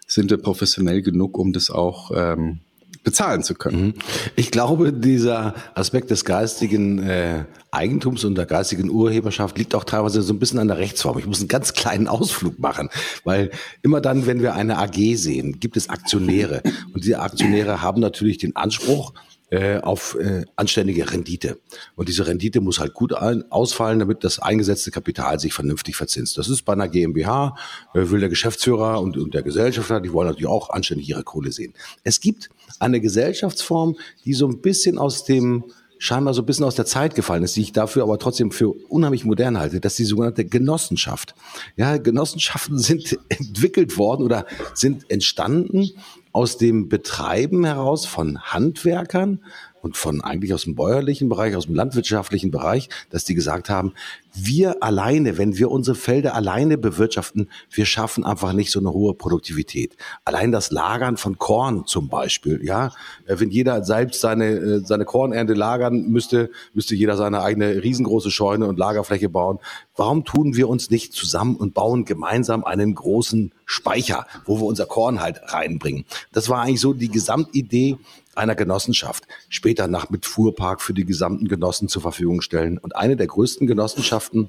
sind 0.06 0.30
wir 0.30 0.38
professionell 0.38 1.02
genug, 1.02 1.38
um 1.38 1.52
das 1.52 1.70
auch 1.70 2.10
ähm, 2.14 2.60
bezahlen 3.04 3.42
zu 3.42 3.54
können. 3.54 3.86
Mhm. 3.86 3.94
Ich 4.36 4.50
glaube, 4.50 4.92
dieser 4.92 5.54
Aspekt 5.74 6.10
des 6.10 6.24
geistigen 6.24 7.02
äh, 7.02 7.44
Eigentums 7.70 8.24
und 8.24 8.36
der 8.36 8.46
geistigen 8.46 8.90
Urheberschaft 8.90 9.58
liegt 9.58 9.74
auch 9.74 9.84
teilweise 9.84 10.22
so 10.22 10.32
ein 10.32 10.38
bisschen 10.38 10.58
an 10.58 10.68
der 10.68 10.78
Rechtsform. 10.78 11.18
Ich 11.18 11.26
muss 11.26 11.40
einen 11.40 11.48
ganz 11.48 11.72
kleinen 11.72 12.06
Ausflug 12.06 12.58
machen, 12.58 12.90
weil 13.24 13.50
immer 13.82 14.00
dann, 14.00 14.26
wenn 14.26 14.42
wir 14.42 14.54
eine 14.54 14.78
AG 14.78 15.16
sehen, 15.16 15.58
gibt 15.58 15.76
es 15.76 15.88
Aktionäre 15.88 16.62
und 16.94 17.04
diese 17.04 17.18
Aktionäre 17.20 17.82
haben 17.82 18.00
natürlich 18.00 18.38
den 18.38 18.54
Anspruch, 18.54 19.14
äh, 19.52 19.80
auf 19.82 20.16
äh, 20.18 20.46
anständige 20.56 21.12
Rendite. 21.12 21.58
Und 21.94 22.08
diese 22.08 22.26
Rendite 22.26 22.62
muss 22.62 22.80
halt 22.80 22.94
gut 22.94 23.12
ein, 23.12 23.44
ausfallen, 23.52 23.98
damit 23.98 24.24
das 24.24 24.38
eingesetzte 24.38 24.90
Kapital 24.90 25.38
sich 25.38 25.52
vernünftig 25.52 25.94
verzinst. 25.94 26.38
Das 26.38 26.48
ist 26.48 26.62
bei 26.62 26.72
einer 26.72 26.88
GmbH, 26.88 27.54
äh, 27.92 28.08
will 28.08 28.20
der 28.20 28.30
Geschäftsführer 28.30 28.98
und, 29.02 29.18
und 29.18 29.34
der 29.34 29.42
Gesellschafter, 29.42 30.00
die 30.00 30.10
wollen 30.10 30.28
natürlich 30.28 30.48
auch 30.48 30.70
anständig 30.70 31.06
ihre 31.06 31.22
Kohle 31.22 31.52
sehen. 31.52 31.74
Es 32.02 32.20
gibt 32.20 32.48
eine 32.78 33.02
Gesellschaftsform, 33.02 33.96
die 34.24 34.32
so 34.32 34.48
ein 34.48 34.62
bisschen 34.62 34.96
aus 34.96 35.24
dem 35.24 35.64
scheinbar 35.98 36.32
so 36.32 36.40
ein 36.42 36.46
bisschen 36.46 36.64
aus 36.64 36.74
der 36.74 36.86
Zeit 36.86 37.14
gefallen 37.14 37.44
ist, 37.44 37.54
die 37.54 37.60
ich 37.60 37.72
dafür 37.72 38.04
aber 38.04 38.18
trotzdem 38.18 38.50
für 38.52 38.70
unheimlich 38.88 39.24
modern 39.24 39.58
halte, 39.58 39.80
dass 39.80 39.96
die 39.96 40.04
sogenannte 40.04 40.46
Genossenschaft. 40.46 41.34
Ja, 41.76 41.98
Genossenschaften 41.98 42.78
sind 42.80 43.18
entwickelt 43.28 43.98
worden 43.98 44.24
oder 44.24 44.46
sind 44.72 45.10
entstanden 45.10 45.90
aus 46.32 46.56
dem 46.56 46.88
Betreiben 46.88 47.64
heraus 47.64 48.06
von 48.06 48.40
Handwerkern, 48.40 49.40
und 49.82 49.96
von 49.96 50.22
eigentlich 50.22 50.54
aus 50.54 50.62
dem 50.62 50.76
bäuerlichen 50.76 51.28
Bereich, 51.28 51.56
aus 51.56 51.66
dem 51.66 51.74
landwirtschaftlichen 51.74 52.50
Bereich, 52.50 52.88
dass 53.10 53.24
die 53.24 53.34
gesagt 53.34 53.68
haben, 53.68 53.92
wir 54.32 54.82
alleine, 54.82 55.36
wenn 55.36 55.58
wir 55.58 55.70
unsere 55.70 55.94
Felder 55.94 56.34
alleine 56.34 56.78
bewirtschaften, 56.78 57.50
wir 57.70 57.84
schaffen 57.84 58.24
einfach 58.24 58.54
nicht 58.54 58.70
so 58.70 58.78
eine 58.78 58.92
hohe 58.92 59.12
Produktivität. 59.12 59.96
Allein 60.24 60.52
das 60.52 60.70
Lagern 60.70 61.16
von 61.16 61.36
Korn 61.36 61.84
zum 61.84 62.08
Beispiel, 62.08 62.60
ja, 62.64 62.92
äh, 63.26 63.38
wenn 63.38 63.50
jeder 63.50 63.84
selbst 63.84 64.20
seine, 64.20 64.46
äh, 64.50 64.80
seine 64.84 65.04
Kornernte 65.04 65.52
lagern 65.52 66.08
müsste, 66.08 66.50
müsste 66.72 66.94
jeder 66.94 67.16
seine 67.16 67.42
eigene 67.42 67.82
riesengroße 67.82 68.30
Scheune 68.30 68.66
und 68.68 68.78
Lagerfläche 68.78 69.28
bauen. 69.28 69.58
Warum 69.96 70.24
tun 70.24 70.56
wir 70.56 70.68
uns 70.68 70.90
nicht 70.90 71.12
zusammen 71.12 71.56
und 71.56 71.74
bauen 71.74 72.04
gemeinsam 72.04 72.64
einen 72.64 72.94
großen 72.94 73.52
Speicher, 73.66 74.26
wo 74.46 74.58
wir 74.58 74.64
unser 74.64 74.86
Korn 74.86 75.20
halt 75.20 75.40
reinbringen? 75.44 76.04
Das 76.32 76.48
war 76.48 76.62
eigentlich 76.62 76.80
so 76.80 76.94
die 76.94 77.10
Gesamtidee 77.10 77.98
einer 78.34 78.54
Genossenschaft. 78.54 79.26
Später 79.48 79.88
nach 79.88 80.08
mit 80.08 80.24
Fuhrpark 80.24 80.80
für 80.80 80.94
die 80.94 81.04
gesamten 81.04 81.48
Genossen 81.48 81.88
zur 81.88 82.02
Verfügung 82.02 82.40
stellen. 82.40 82.78
Und 82.78 82.96
eine 82.96 83.16
der 83.16 83.26
größten 83.26 83.66
Genossenschaften, 83.66 84.48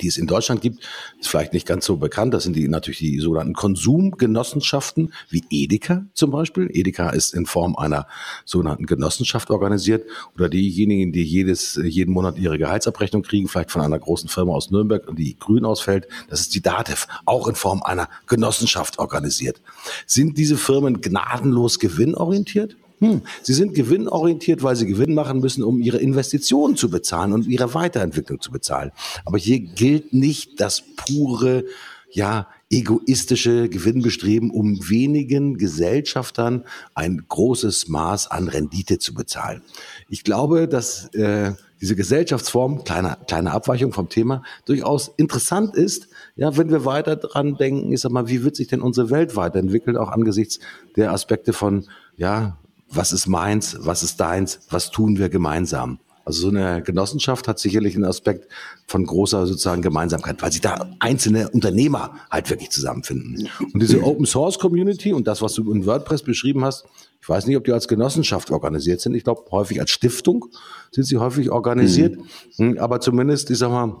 die 0.00 0.08
es 0.08 0.16
in 0.16 0.26
Deutschland 0.26 0.60
gibt, 0.60 0.82
ist 1.20 1.28
vielleicht 1.28 1.52
nicht 1.52 1.66
ganz 1.66 1.84
so 1.84 1.96
bekannt. 1.96 2.34
Das 2.34 2.44
sind 2.44 2.56
die 2.56 2.68
natürlich 2.68 2.98
die 2.98 3.18
sogenannten 3.18 3.54
Konsumgenossenschaften, 3.54 5.12
wie 5.30 5.44
Edeka 5.50 6.06
zum 6.14 6.30
Beispiel. 6.30 6.68
Edeka 6.72 7.10
ist 7.10 7.34
in 7.34 7.46
Form 7.46 7.76
einer 7.76 8.06
sogenannten 8.44 8.86
Genossenschaft 8.86 9.50
organisiert. 9.50 10.04
Oder 10.34 10.48
diejenigen, 10.48 11.12
die 11.12 11.22
jedes, 11.22 11.80
jeden 11.82 12.12
Monat 12.12 12.38
ihre 12.38 12.58
Gehaltsabrechnung 12.58 13.22
kriegen, 13.22 13.48
vielleicht 13.48 13.70
von 13.70 13.82
einer 13.82 13.98
großen 13.98 14.28
Firma 14.28 14.52
aus 14.52 14.70
Nürnberg 14.70 15.08
und 15.08 15.18
die 15.18 15.36
grün 15.38 15.64
ausfällt, 15.64 16.08
das 16.28 16.40
ist 16.40 16.54
die 16.54 16.62
DATEV, 16.62 17.06
auch 17.24 17.48
in 17.48 17.54
Form 17.54 17.82
einer 17.82 18.08
Genossenschaft 18.26 18.98
organisiert. 18.98 19.60
Sind 20.06 20.38
diese 20.38 20.56
Firmen 20.56 21.00
gnadenlos 21.00 21.78
gewinnorientiert? 21.78 22.76
Hm, 23.04 23.20
sie 23.42 23.52
sind 23.52 23.74
gewinnorientiert, 23.74 24.62
weil 24.62 24.76
sie 24.76 24.86
Gewinn 24.86 25.12
machen 25.12 25.40
müssen, 25.40 25.62
um 25.62 25.82
ihre 25.82 25.98
Investitionen 25.98 26.74
zu 26.74 26.88
bezahlen 26.88 27.34
und 27.34 27.46
ihre 27.46 27.74
Weiterentwicklung 27.74 28.40
zu 28.40 28.50
bezahlen. 28.50 28.92
Aber 29.26 29.36
hier 29.36 29.60
gilt 29.60 30.14
nicht 30.14 30.58
das 30.58 30.82
pure, 30.96 31.64
ja, 32.10 32.48
egoistische 32.70 33.68
Gewinnbestreben, 33.68 34.50
um 34.50 34.88
wenigen 34.88 35.58
Gesellschaftern 35.58 36.64
ein 36.94 37.26
großes 37.28 37.88
Maß 37.88 38.30
an 38.30 38.48
Rendite 38.48 38.98
zu 38.98 39.12
bezahlen. 39.12 39.60
Ich 40.08 40.24
glaube, 40.24 40.66
dass 40.66 41.12
äh, 41.14 41.52
diese 41.82 41.96
Gesellschaftsform, 41.96 42.84
kleine, 42.84 43.18
kleine 43.28 43.52
Abweichung 43.52 43.92
vom 43.92 44.08
Thema, 44.08 44.42
durchaus 44.64 45.12
interessant 45.18 45.76
ist, 45.76 46.08
ja, 46.36 46.56
wenn 46.56 46.70
wir 46.70 46.86
weiter 46.86 47.16
dran 47.16 47.56
denken, 47.56 47.92
ich 47.92 48.00
sag 48.00 48.12
mal, 48.12 48.28
wie 48.28 48.42
wird 48.42 48.56
sich 48.56 48.68
denn 48.68 48.80
unsere 48.80 49.10
Welt 49.10 49.36
weiterentwickeln, 49.36 49.98
auch 49.98 50.08
angesichts 50.08 50.58
der 50.96 51.12
Aspekte 51.12 51.52
von, 51.52 51.86
ja, 52.16 52.56
was 52.96 53.12
ist 53.12 53.26
meins, 53.26 53.76
was 53.80 54.02
ist 54.02 54.20
deins, 54.20 54.60
was 54.70 54.90
tun 54.90 55.18
wir 55.18 55.28
gemeinsam. 55.28 55.98
Also 56.24 56.42
so 56.42 56.48
eine 56.48 56.82
Genossenschaft 56.82 57.48
hat 57.48 57.58
sicherlich 57.58 57.94
einen 57.96 58.06
Aspekt 58.06 58.48
von 58.86 59.04
großer 59.04 59.46
sozusagen 59.46 59.82
Gemeinsamkeit, 59.82 60.40
weil 60.40 60.52
sich 60.52 60.62
da 60.62 60.88
einzelne 60.98 61.50
Unternehmer 61.50 62.18
halt 62.30 62.48
wirklich 62.48 62.70
zusammenfinden. 62.70 63.48
Und 63.72 63.82
diese 63.82 64.02
Open 64.02 64.24
Source 64.24 64.58
Community 64.58 65.12
und 65.12 65.26
das, 65.26 65.42
was 65.42 65.52
du 65.54 65.70
in 65.70 65.84
WordPress 65.84 66.22
beschrieben 66.22 66.64
hast, 66.64 66.86
ich 67.20 67.28
weiß 67.28 67.46
nicht, 67.46 67.56
ob 67.56 67.64
die 67.64 67.72
als 67.72 67.88
Genossenschaft 67.88 68.50
organisiert 68.50 69.00
sind. 69.00 69.14
Ich 69.14 69.24
glaube, 69.24 69.44
häufig 69.50 69.80
als 69.80 69.90
Stiftung 69.90 70.46
sind 70.92 71.04
sie 71.04 71.18
häufig 71.18 71.50
organisiert. 71.50 72.18
Mhm. 72.56 72.78
Aber 72.78 73.00
zumindest, 73.00 73.50
ich 73.50 73.58
sag 73.58 73.70
mal, 73.70 73.98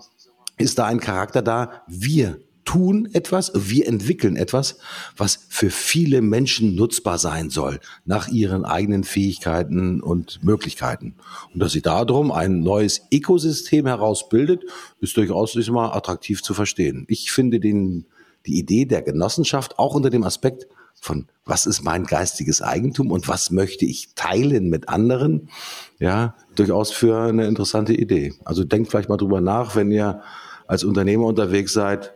ist 0.56 0.78
da 0.78 0.86
ein 0.86 1.00
Charakter 1.00 1.42
da. 1.42 1.82
Wir 1.86 2.38
tun 2.64 3.08
etwas, 3.12 3.52
wir 3.54 3.86
entwickeln 3.86 4.36
etwas, 4.36 4.78
was 5.16 5.46
für 5.48 5.70
viele 5.70 6.22
Menschen 6.22 6.74
nutzbar 6.74 7.18
sein 7.18 7.50
soll, 7.50 7.80
nach 8.04 8.28
ihren 8.28 8.64
eigenen 8.64 9.04
Fähigkeiten 9.04 10.00
und 10.00 10.42
Möglichkeiten. 10.42 11.14
Und 11.52 11.60
dass 11.60 11.72
sich 11.72 11.82
darum 11.82 12.32
ein 12.32 12.60
neues 12.60 13.02
Ökosystem 13.12 13.86
herausbildet, 13.86 14.62
ist 15.00 15.16
durchaus 15.16 15.54
mal 15.68 15.92
attraktiv 15.92 16.42
zu 16.42 16.54
verstehen. 16.54 17.04
Ich 17.08 17.32
finde 17.32 17.60
den, 17.60 18.06
die 18.46 18.58
Idee 18.58 18.84
der 18.84 19.02
Genossenschaft 19.02 19.78
auch 19.78 19.94
unter 19.94 20.10
dem 20.10 20.24
Aspekt 20.24 20.66
von 20.94 21.26
was 21.44 21.66
ist 21.66 21.82
mein 21.82 22.04
geistiges 22.04 22.62
Eigentum 22.62 23.10
und 23.10 23.28
was 23.28 23.50
möchte 23.50 23.84
ich 23.84 24.14
teilen 24.14 24.70
mit 24.70 24.88
anderen, 24.88 25.50
ja, 25.98 26.34
durchaus 26.56 26.90
für 26.90 27.18
eine 27.18 27.46
interessante 27.46 27.92
Idee. 27.92 28.32
Also 28.44 28.64
denkt 28.64 28.90
vielleicht 28.90 29.10
mal 29.10 29.18
drüber 29.18 29.42
nach, 29.42 29.76
wenn 29.76 29.90
ihr 29.90 30.22
als 30.66 30.84
Unternehmer 30.84 31.26
unterwegs 31.26 31.74
seid, 31.74 32.13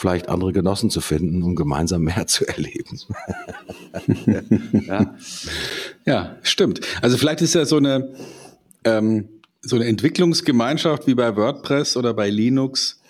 vielleicht 0.00 0.28
andere 0.28 0.52
Genossen 0.52 0.88
zu 0.88 1.00
finden, 1.00 1.42
um 1.42 1.54
gemeinsam 1.54 2.02
mehr 2.02 2.26
zu 2.26 2.46
erleben. 2.46 2.98
ja. 4.86 5.14
ja, 6.06 6.36
stimmt. 6.42 6.80
Also 7.02 7.18
vielleicht 7.18 7.42
ist 7.42 7.54
ja 7.54 7.66
so 7.66 7.76
eine, 7.76 8.14
ähm, 8.84 9.28
so 9.60 9.76
eine 9.76 9.84
Entwicklungsgemeinschaft 9.86 11.06
wie 11.06 11.14
bei 11.14 11.36
WordPress 11.36 11.96
oder 11.96 12.14
bei 12.14 12.30
Linux 12.30 13.00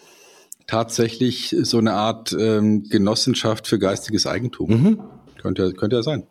tatsächlich 0.66 1.54
so 1.62 1.78
eine 1.78 1.92
Art 1.92 2.34
ähm, 2.38 2.88
Genossenschaft 2.88 3.66
für 3.66 3.78
geistiges 3.78 4.26
Eigentum. 4.26 4.70
Mhm. 4.70 5.00
Könnte, 5.40 5.72
könnte 5.72 5.96
ja 5.96 6.02
sein. 6.02 6.24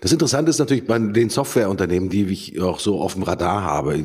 Das 0.00 0.12
Interessante 0.12 0.50
ist 0.50 0.58
natürlich 0.58 0.86
bei 0.86 0.98
den 0.98 1.30
Softwareunternehmen, 1.30 2.08
die 2.08 2.24
ich 2.24 2.60
auch 2.60 2.80
so 2.80 3.00
auf 3.00 3.14
dem 3.14 3.22
Radar 3.22 3.62
habe, 3.62 4.02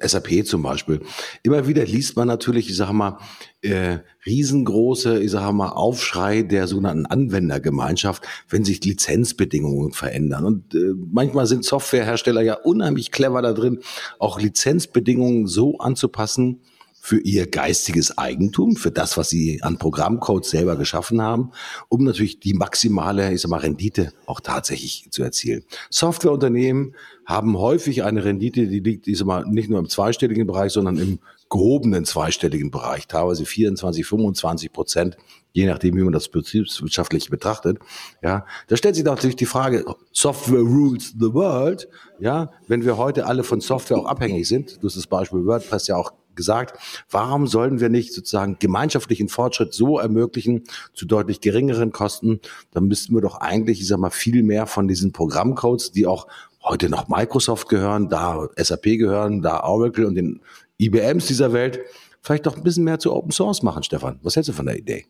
SAP 0.00 0.46
zum 0.46 0.62
Beispiel. 0.62 1.00
Immer 1.42 1.66
wieder 1.66 1.84
liest 1.84 2.16
man 2.16 2.28
natürlich, 2.28 2.68
ich 2.68 2.76
sage 2.76 2.92
mal, 2.92 3.18
äh, 3.62 3.98
riesengroße, 4.24 5.20
ich 5.20 5.30
sage 5.30 5.52
mal, 5.52 5.70
Aufschrei 5.70 6.42
der 6.42 6.66
sogenannten 6.66 7.06
Anwendergemeinschaft, 7.06 8.22
wenn 8.48 8.64
sich 8.64 8.84
Lizenzbedingungen 8.84 9.92
verändern. 9.92 10.44
Und 10.44 10.74
äh, 10.74 10.92
manchmal 11.10 11.46
sind 11.46 11.64
Softwarehersteller 11.64 12.42
ja 12.42 12.54
unheimlich 12.54 13.10
clever 13.10 13.42
da 13.42 13.52
drin, 13.52 13.80
auch 14.18 14.40
Lizenzbedingungen 14.40 15.46
so 15.46 15.78
anzupassen, 15.78 16.60
für 17.00 17.20
ihr 17.20 17.46
geistiges 17.46 18.18
Eigentum, 18.18 18.76
für 18.76 18.90
das, 18.90 19.16
was 19.16 19.30
sie 19.30 19.62
an 19.62 19.78
Programmcode 19.78 20.44
selber 20.44 20.76
geschaffen 20.76 21.22
haben, 21.22 21.52
um 21.88 22.04
natürlich 22.04 22.40
die 22.40 22.54
maximale, 22.54 23.32
ich 23.32 23.40
sag 23.40 23.50
mal, 23.50 23.60
Rendite 23.60 24.12
auch 24.26 24.40
tatsächlich 24.40 25.08
zu 25.10 25.22
erzielen. 25.22 25.64
Softwareunternehmen 25.90 26.94
haben 27.24 27.56
häufig 27.56 28.04
eine 28.04 28.24
Rendite, 28.24 28.66
die 28.66 28.80
liegt, 28.80 29.06
ich 29.06 29.18
sag 29.18 29.26
mal, 29.26 29.44
nicht 29.46 29.70
nur 29.70 29.78
im 29.78 29.88
zweistelligen 29.88 30.46
Bereich, 30.46 30.72
sondern 30.72 30.98
im 30.98 31.18
gehobenen 31.50 32.04
zweistelligen 32.04 32.70
Bereich, 32.70 33.06
teilweise 33.06 33.46
24, 33.46 34.04
25 34.04 34.72
Prozent, 34.72 35.16
je 35.52 35.66
nachdem, 35.66 35.96
wie 35.96 36.02
man 36.02 36.12
das 36.12 36.28
betriebswirtschaftlich 36.28 37.30
betrachtet. 37.30 37.78
Ja, 38.22 38.44
da 38.66 38.76
stellt 38.76 38.96
sich 38.96 39.04
natürlich 39.04 39.36
die 39.36 39.46
Frage, 39.46 39.84
Software 40.12 40.60
rules 40.60 41.14
the 41.18 41.32
world. 41.32 41.88
Ja, 42.18 42.50
wenn 42.66 42.84
wir 42.84 42.96
heute 42.96 43.26
alle 43.26 43.44
von 43.44 43.60
Software 43.60 43.98
auch 43.98 44.06
abhängig 44.06 44.46
sind, 44.46 44.82
du 44.82 44.88
hast 44.88 44.96
das 44.96 45.06
Beispiel 45.06 45.46
WordPress 45.46 45.86
ja 45.86 45.96
auch 45.96 46.12
gesagt, 46.38 46.78
warum 47.10 47.46
sollen 47.46 47.80
wir 47.80 47.90
nicht 47.90 48.14
sozusagen 48.14 48.56
gemeinschaftlichen 48.58 49.28
Fortschritt 49.28 49.74
so 49.74 49.98
ermöglichen 49.98 50.64
zu 50.94 51.04
deutlich 51.04 51.42
geringeren 51.42 51.92
Kosten? 51.92 52.40
Dann 52.70 52.84
müssten 52.84 53.14
wir 53.14 53.20
doch 53.20 53.42
eigentlich, 53.42 53.82
ich 53.82 53.86
sag 53.86 53.98
mal, 53.98 54.08
viel 54.08 54.42
mehr 54.42 54.66
von 54.66 54.88
diesen 54.88 55.12
Programmcodes, 55.12 55.92
die 55.92 56.06
auch 56.06 56.26
heute 56.62 56.88
noch 56.88 57.08
Microsoft 57.08 57.68
gehören, 57.68 58.08
da 58.08 58.48
SAP 58.56 58.84
gehören, 58.84 59.42
da 59.42 59.64
Oracle 59.64 60.06
und 60.06 60.14
den 60.14 60.40
IBMs 60.78 61.26
dieser 61.26 61.52
Welt, 61.52 61.80
vielleicht 62.22 62.46
doch 62.46 62.56
ein 62.56 62.62
bisschen 62.62 62.84
mehr 62.84 62.98
zu 62.98 63.12
Open 63.12 63.32
Source 63.32 63.62
machen, 63.62 63.82
Stefan. 63.82 64.18
Was 64.22 64.36
hältst 64.36 64.48
du 64.48 64.52
von 64.54 64.66
der 64.66 64.78
Idee? 64.78 65.04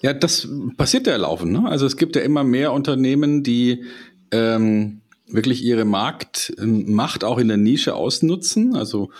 Ja, 0.00 0.12
das 0.12 0.48
passiert 0.76 1.06
ja 1.06 1.16
laufend. 1.16 1.52
Ne? 1.52 1.68
Also 1.68 1.86
es 1.86 1.96
gibt 1.96 2.16
ja 2.16 2.22
immer 2.22 2.44
mehr 2.44 2.72
Unternehmen, 2.72 3.42
die 3.42 3.84
ähm, 4.30 5.00
wirklich 5.26 5.64
ihre 5.64 5.84
Marktmacht 5.84 7.24
auch 7.24 7.38
in 7.38 7.48
der 7.48 7.56
Nische 7.56 7.94
ausnutzen. 7.94 8.76
Also 8.76 9.10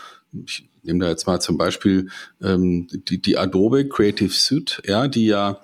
ich 0.47 0.69
nehme 0.83 1.05
da 1.05 1.11
jetzt 1.11 1.27
mal 1.27 1.41
zum 1.41 1.57
Beispiel 1.57 2.09
ähm, 2.43 2.89
die, 3.09 3.21
die 3.21 3.39
Adobe 3.39 3.89
Creative 3.89 4.33
Suite, 4.33 4.83
ja, 4.87 5.09
die 5.09 5.27
ja, 5.27 5.61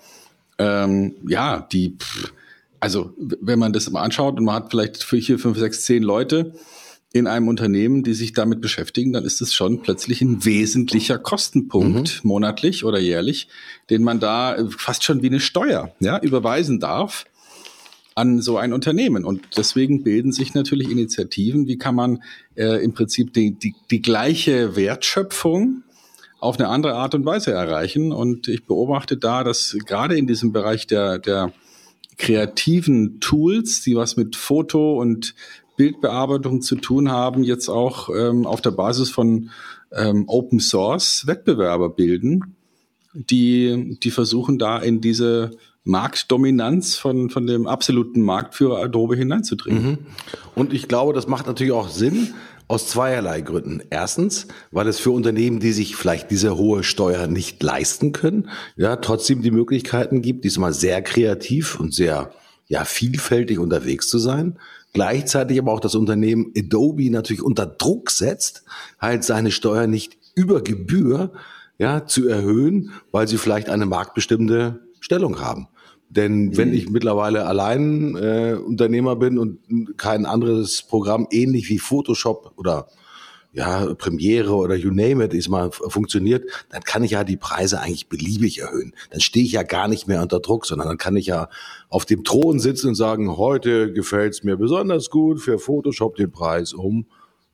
ähm, 0.59 1.15
ja, 1.27 1.67
die, 1.73 1.97
also 2.81 3.15
wenn 3.19 3.59
man 3.59 3.73
das 3.73 3.91
mal 3.91 4.03
anschaut 4.03 4.39
und 4.39 4.45
man 4.45 4.57
hat 4.57 4.71
vielleicht 4.71 5.03
vier, 5.03 5.39
fünf, 5.39 5.59
sechs, 5.59 5.85
zehn 5.85 6.03
Leute 6.03 6.55
in 7.13 7.27
einem 7.27 7.49
Unternehmen, 7.49 8.05
die 8.05 8.15
sich 8.15 8.33
damit 8.33 8.61
beschäftigen, 8.61 9.13
dann 9.13 9.25
ist 9.25 9.41
es 9.41 9.53
schon 9.53 9.83
plötzlich 9.83 10.23
ein 10.23 10.45
wesentlicher 10.45 11.19
Kostenpunkt 11.19 12.23
mhm. 12.23 12.29
monatlich 12.29 12.85
oder 12.85 13.01
jährlich, 13.01 13.49
den 13.91 14.05
man 14.05 14.21
da 14.21 14.57
fast 14.77 15.03
schon 15.03 15.23
wie 15.23 15.27
eine 15.27 15.41
Steuer 15.41 15.93
ja, 15.99 16.21
überweisen 16.21 16.79
darf 16.79 17.25
an 18.15 18.41
so 18.41 18.57
ein 18.57 18.73
Unternehmen. 18.73 19.25
Und 19.25 19.57
deswegen 19.57 20.03
bilden 20.03 20.33
sich 20.33 20.55
natürlich 20.55 20.91
Initiativen, 20.91 21.67
wie 21.67 21.79
kann 21.79 21.95
man 21.95 22.23
äh, 22.55 22.83
im 22.83 22.93
Prinzip 22.93 23.33
die, 23.33 23.53
die, 23.53 23.75
die 23.91 24.03
gleiche 24.03 24.77
Wertschöpfung 24.77 25.83
auf 26.39 26.59
eine 26.59 26.69
andere 26.69 26.95
Art 26.95 27.15
und 27.15 27.25
Weise 27.25 27.53
erreichen. 27.53 28.13
Und 28.13 28.49
ich 28.49 28.65
beobachte 28.65 29.17
da, 29.17 29.45
dass 29.45 29.77
gerade 29.87 30.17
in 30.17 30.27
diesem 30.27 30.53
Bereich 30.53 30.87
der, 30.87 31.19
der 31.19 31.53
kreativen 32.17 33.21
Tools, 33.21 33.83
die 33.83 33.97
was 33.97 34.17
mit 34.17 34.37
Foto 34.37 35.01
und 35.01 35.35
Bildbearbeitung 35.77 36.61
zu 36.61 36.77
tun 36.77 37.11
haben, 37.11 37.43
jetzt 37.43 37.69
auch 37.69 38.11
ähm, 38.11 38.47
auf 38.47 38.61
der 38.61 38.73
Basis 38.73 39.11
von 39.11 39.51
ähm, 39.93 40.25
Open 40.27 40.61
Source 40.61 41.27
Wettbewerber 41.27 41.89
bilden, 41.89 42.57
die, 43.15 43.99
die 44.03 44.11
versuchen 44.11 44.59
da 44.59 44.79
in 44.79 45.01
diese 45.01 45.53
Marktdominanz 45.91 46.97
von, 46.97 47.31
von 47.31 47.47
dem 47.47 47.67
absoluten 47.67 48.23
Marktführer 48.23 48.83
Adobe 48.83 49.17
hineinzudringen. 49.17 49.85
Mhm. 49.85 49.99
Und 50.55 50.73
ich 50.73 50.89
glaube, 50.89 51.13
das 51.13 51.27
macht 51.27 51.47
natürlich 51.47 51.73
auch 51.73 51.89
Sinn 51.89 52.35
aus 52.69 52.87
zweierlei 52.87 53.41
Gründen. 53.41 53.83
Erstens, 53.91 54.47
weil 54.71 54.87
es 54.87 55.01
für 55.01 55.11
Unternehmen, 55.11 55.59
die 55.59 55.73
sich 55.73 55.97
vielleicht 55.97 56.31
diese 56.31 56.57
hohe 56.57 56.85
Steuer 56.85 57.27
nicht 57.27 57.61
leisten 57.63 58.13
können, 58.13 58.49
ja, 58.77 58.95
trotzdem 58.95 59.43
die 59.43 59.51
Möglichkeiten 59.51 60.23
gibt, 60.23 60.45
diesmal 60.45 60.73
sehr 60.73 61.03
kreativ 61.03 61.81
und 61.81 61.93
sehr, 61.93 62.31
ja, 62.69 62.85
vielfältig 62.85 63.59
unterwegs 63.59 64.09
zu 64.09 64.19
sein. 64.19 64.57
Gleichzeitig 64.93 65.59
aber 65.59 65.73
auch 65.73 65.81
das 65.81 65.97
Unternehmen 65.97 66.53
Adobe 66.57 67.11
natürlich 67.11 67.43
unter 67.43 67.67
Druck 67.67 68.11
setzt, 68.11 68.63
halt 69.01 69.25
seine 69.25 69.51
Steuer 69.51 69.89
nicht 69.89 70.17
über 70.37 70.63
Gebühr, 70.63 71.33
ja, 71.79 72.07
zu 72.07 72.29
erhöhen, 72.29 72.93
weil 73.11 73.27
sie 73.27 73.39
vielleicht 73.39 73.69
eine 73.69 73.87
marktbestimmte 73.87 74.81
Stellung 75.01 75.41
haben. 75.41 75.67
Denn 76.11 76.57
wenn 76.57 76.69
mhm. 76.69 76.75
ich 76.75 76.91
mittlerweile 76.91 77.47
allein 77.47 78.17
äh, 78.17 78.55
Unternehmer 78.55 79.15
bin 79.15 79.39
und 79.39 79.59
kein 79.97 80.27
anderes 80.27 80.83
Programm 80.83 81.29
ähnlich 81.31 81.69
wie 81.71 81.79
Photoshop 81.79 82.53
oder 82.57 82.89
ja, 83.53 83.95
Premiere 83.95 84.55
oder 84.55 84.75
you 84.75 84.91
name 84.91 85.25
it, 85.25 85.35
ist 85.35 85.49
mal 85.49 85.71
funktioniert, 85.71 86.45
dann 86.71 86.83
kann 86.83 87.03
ich 87.03 87.13
ja 87.13 87.25
die 87.25 87.37
Preise 87.37 87.81
eigentlich 87.81 88.09
beliebig 88.09 88.61
erhöhen. 88.61 88.93
Dann 89.11 89.21
stehe 89.21 89.45
ich 89.45 89.53
ja 89.53 89.63
gar 89.63 89.89
nicht 89.89 90.07
mehr 90.07 90.23
unter 90.23 90.41
Druck, 90.41 90.67
sondern 90.67 90.89
dann 90.89 90.99
kann 90.99 91.17
ich 91.17 91.27
ja 91.27 91.49
auf 91.89 92.05
dem 92.05 92.23
Thron 92.23 92.61
sitzen 92.61 92.89
und 92.89 92.95
sagen, 92.95 93.37
heute 93.37 93.93
gefällt's 93.93 94.45
mir 94.45 94.57
besonders 94.57 95.11
gut 95.11 95.41
für 95.41 95.59
Photoshop 95.59 96.17
den 96.17 96.31
Preis 96.31 96.73
um 96.73 97.07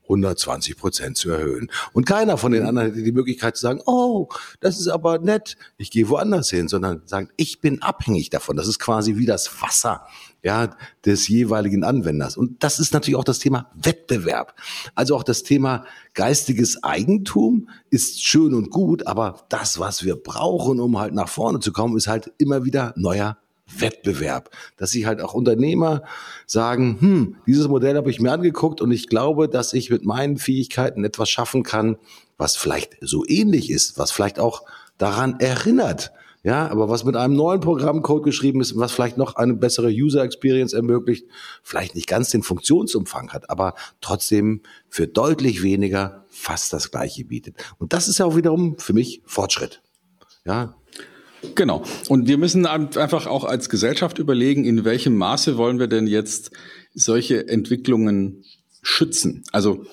120 0.08 0.76
Prozent 0.76 1.16
zu 1.16 1.30
erhöhen. 1.30 1.70
Und 1.92 2.06
keiner 2.06 2.38
von 2.38 2.52
den 2.52 2.64
anderen 2.64 2.88
hätte 2.88 3.02
die 3.02 3.12
Möglichkeit 3.12 3.56
zu 3.56 3.62
sagen, 3.62 3.80
oh, 3.86 4.28
das 4.60 4.78
ist 4.78 4.88
aber 4.88 5.18
nett, 5.18 5.56
ich 5.76 5.90
gehe 5.90 6.08
woanders 6.08 6.50
hin, 6.50 6.68
sondern 6.68 7.02
sagen, 7.06 7.28
ich 7.36 7.60
bin 7.60 7.82
abhängig 7.82 8.30
davon. 8.30 8.56
Das 8.56 8.68
ist 8.68 8.78
quasi 8.78 9.16
wie 9.16 9.26
das 9.26 9.62
Wasser 9.62 10.06
ja, 10.46 10.76
des 11.04 11.26
jeweiligen 11.26 11.82
Anwenders. 11.82 12.36
Und 12.36 12.62
das 12.62 12.78
ist 12.78 12.92
natürlich 12.92 13.16
auch 13.16 13.24
das 13.24 13.40
Thema 13.40 13.68
Wettbewerb. 13.74 14.54
Also 14.94 15.16
auch 15.16 15.24
das 15.24 15.42
Thema 15.42 15.84
geistiges 16.14 16.84
Eigentum 16.84 17.68
ist 17.90 18.22
schön 18.24 18.54
und 18.54 18.70
gut, 18.70 19.08
aber 19.08 19.44
das, 19.48 19.80
was 19.80 20.04
wir 20.04 20.14
brauchen, 20.14 20.78
um 20.78 20.98
halt 21.00 21.14
nach 21.14 21.28
vorne 21.28 21.58
zu 21.58 21.72
kommen, 21.72 21.96
ist 21.96 22.06
halt 22.06 22.32
immer 22.38 22.64
wieder 22.64 22.94
neuer 22.96 23.38
Wettbewerb, 23.66 24.50
dass 24.76 24.92
sich 24.92 25.06
halt 25.06 25.20
auch 25.20 25.34
Unternehmer 25.34 26.02
sagen, 26.46 26.98
hm, 27.00 27.36
dieses 27.46 27.68
Modell 27.68 27.96
habe 27.96 28.10
ich 28.10 28.20
mir 28.20 28.32
angeguckt 28.32 28.80
und 28.80 28.92
ich 28.92 29.08
glaube, 29.08 29.48
dass 29.48 29.72
ich 29.72 29.90
mit 29.90 30.04
meinen 30.04 30.38
Fähigkeiten 30.38 31.04
etwas 31.04 31.28
schaffen 31.28 31.62
kann, 31.62 31.96
was 32.38 32.56
vielleicht 32.56 32.96
so 33.00 33.24
ähnlich 33.26 33.70
ist, 33.70 33.98
was 33.98 34.12
vielleicht 34.12 34.38
auch 34.38 34.62
daran 34.98 35.40
erinnert. 35.40 36.12
Ja, 36.46 36.68
aber 36.70 36.88
was 36.88 37.02
mit 37.02 37.16
einem 37.16 37.34
neuen 37.34 37.58
Programmcode 37.58 38.22
geschrieben 38.22 38.60
ist, 38.60 38.76
was 38.76 38.92
vielleicht 38.92 39.16
noch 39.16 39.34
eine 39.34 39.54
bessere 39.54 39.88
User 39.88 40.22
Experience 40.22 40.74
ermöglicht, 40.74 41.26
vielleicht 41.64 41.96
nicht 41.96 42.06
ganz 42.06 42.30
den 42.30 42.44
Funktionsumfang 42.44 43.32
hat, 43.32 43.50
aber 43.50 43.74
trotzdem 44.00 44.60
für 44.88 45.08
deutlich 45.08 45.64
weniger 45.64 46.24
fast 46.28 46.72
das 46.72 46.92
gleiche 46.92 47.24
bietet. 47.24 47.56
Und 47.78 47.92
das 47.92 48.06
ist 48.06 48.18
ja 48.18 48.26
auch 48.26 48.36
wiederum 48.36 48.78
für 48.78 48.92
mich 48.92 49.22
Fortschritt. 49.26 49.82
Ja, 50.44 50.76
Genau. 51.54 51.82
Und 52.08 52.28
wir 52.28 52.38
müssen 52.38 52.66
einfach 52.66 53.26
auch 53.26 53.44
als 53.44 53.68
Gesellschaft 53.68 54.18
überlegen, 54.18 54.64
in 54.64 54.84
welchem 54.84 55.16
Maße 55.16 55.56
wollen 55.56 55.78
wir 55.78 55.86
denn 55.86 56.06
jetzt 56.06 56.50
solche 56.94 57.48
Entwicklungen 57.48 58.44
schützen. 58.82 59.44
Also 59.52 59.84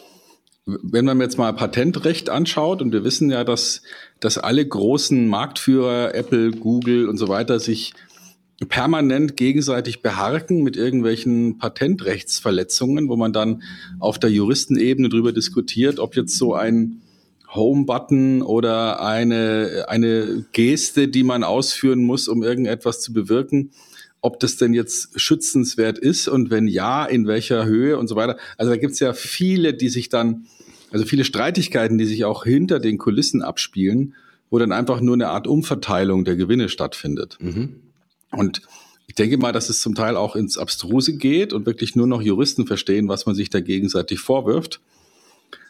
wenn 0.66 1.06
man 1.06 1.20
jetzt 1.20 1.38
mal 1.38 1.52
Patentrecht 1.54 2.30
anschaut, 2.30 2.82
und 2.82 2.94
wir 2.94 3.04
wissen 3.04 3.30
ja, 3.30 3.44
dass, 3.44 3.82
dass 4.20 4.38
alle 4.38 4.66
großen 4.66 5.28
Marktführer, 5.28 6.16
Apple, 6.16 6.52
Google 6.52 7.10
und 7.10 7.18
so 7.18 7.28
weiter, 7.28 7.60
sich 7.60 7.94
permanent 8.70 9.36
gegenseitig 9.36 10.02
beharken 10.02 10.64
mit 10.64 10.78
irgendwelchen 10.78 11.58
Patentrechtsverletzungen, 11.58 13.10
wo 13.10 13.18
man 13.18 13.34
dann 13.34 13.64
auf 14.00 14.20
der 14.20 14.30
Juristenebene 14.30 15.10
drüber 15.10 15.34
diskutiert, 15.34 16.00
ob 16.00 16.16
jetzt 16.16 16.38
so 16.38 16.54
ein 16.54 17.02
Home-Button 17.56 18.42
oder 18.42 19.02
eine, 19.02 19.86
eine 19.88 20.46
Geste, 20.52 21.08
die 21.08 21.24
man 21.24 21.44
ausführen 21.44 22.04
muss, 22.04 22.28
um 22.28 22.44
irgendetwas 22.44 23.02
zu 23.02 23.14
bewirken, 23.14 23.72
ob 24.22 24.40
das 24.40 24.58
denn 24.58 24.74
jetzt 24.74 25.20
schützenswert 25.20 26.00
ist 26.00 26.28
und 26.28 26.50
wenn 26.50 26.68
ja, 26.68 27.06
in 27.06 27.28
welcher 27.28 27.66
Höhe 27.66 27.98
und 27.98 28.08
so 28.08 28.16
weiter. 28.16 28.38
Also 28.58 28.72
da 28.72 28.78
gibt 28.78 28.94
es 28.94 29.00
ja 29.00 29.14
viele, 29.14 29.74
die 29.74 29.90
sich 29.90 30.10
dann, 30.10 30.46
also 30.92 31.06
viele 31.06 31.26
Streitigkeiten, 31.26 31.98
die 31.98 32.06
sich 32.06 32.24
auch 32.26 32.46
hinter 32.46 32.80
den 32.80 32.98
Kulissen 32.98 33.42
abspielen, 33.42 34.16
wo 34.50 34.60
dann 34.60 34.72
einfach 34.72 35.02
nur 35.02 35.16
eine 35.16 35.30
Art 35.30 35.48
Umverteilung 35.48 36.26
der 36.26 36.36
Gewinne 36.36 36.70
stattfindet. 36.70 37.38
Mhm. 37.42 37.76
Und 38.32 38.62
ich 39.08 39.16
denke 39.16 39.38
mal, 39.38 39.52
dass 39.52 39.70
es 39.70 39.82
zum 39.82 39.96
Teil 39.96 40.16
auch 40.16 40.36
ins 40.36 40.58
Abstruse 40.58 41.18
geht 41.18 41.54
und 41.54 41.66
wirklich 41.66 41.96
nur 41.96 42.08
noch 42.08 42.22
Juristen 42.22 42.66
verstehen, 42.66 43.10
was 43.10 43.26
man 43.26 43.36
sich 43.36 43.50
da 43.50 43.60
gegenseitig 43.60 44.20
vorwirft. 44.20 44.80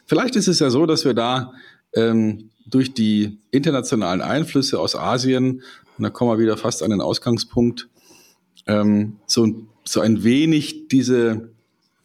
Vielleicht 0.06 0.36
ist 0.36 0.48
es 0.48 0.58
ja 0.58 0.70
so, 0.70 0.86
dass 0.86 1.04
wir 1.04 1.14
da 1.14 1.52
ähm, 1.94 2.50
durch 2.66 2.94
die 2.94 3.38
internationalen 3.50 4.20
Einflüsse 4.20 4.78
aus 4.80 4.96
Asien, 4.96 5.62
und 5.96 6.02
da 6.02 6.10
kommen 6.10 6.30
wir 6.30 6.42
wieder 6.42 6.56
fast 6.56 6.82
an 6.82 6.90
den 6.90 7.00
Ausgangspunkt, 7.00 7.88
ähm, 8.66 9.16
so, 9.26 9.66
so 9.84 10.00
ein 10.00 10.24
wenig 10.24 10.88
diese, 10.88 11.50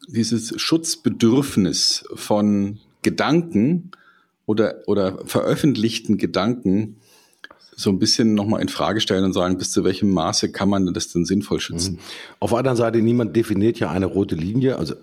dieses 0.07 0.59
Schutzbedürfnis 0.59 2.05
von 2.15 2.79
Gedanken 3.01 3.91
oder, 4.45 4.83
oder 4.87 5.25
veröffentlichten 5.25 6.17
Gedanken 6.17 6.97
so 7.75 7.89
ein 7.91 7.99
bisschen 7.99 8.33
nochmal 8.33 8.61
in 8.61 8.67
Frage 8.67 8.99
stellen 8.99 9.23
und 9.23 9.31
sagen, 9.31 9.57
bis 9.57 9.71
zu 9.71 9.85
welchem 9.85 10.09
Maße 10.09 10.51
kann 10.51 10.67
man 10.67 10.93
das 10.93 11.13
denn 11.13 11.23
sinnvoll 11.23 11.61
schützen? 11.61 11.93
Mhm. 11.93 11.99
Auf 12.39 12.49
der 12.49 12.59
anderen 12.59 12.77
Seite, 12.77 13.01
niemand 13.01 13.35
definiert 13.37 13.79
ja 13.79 13.89
eine 13.89 14.05
rote 14.05 14.35
Linie. 14.35 14.77
Also 14.77 14.95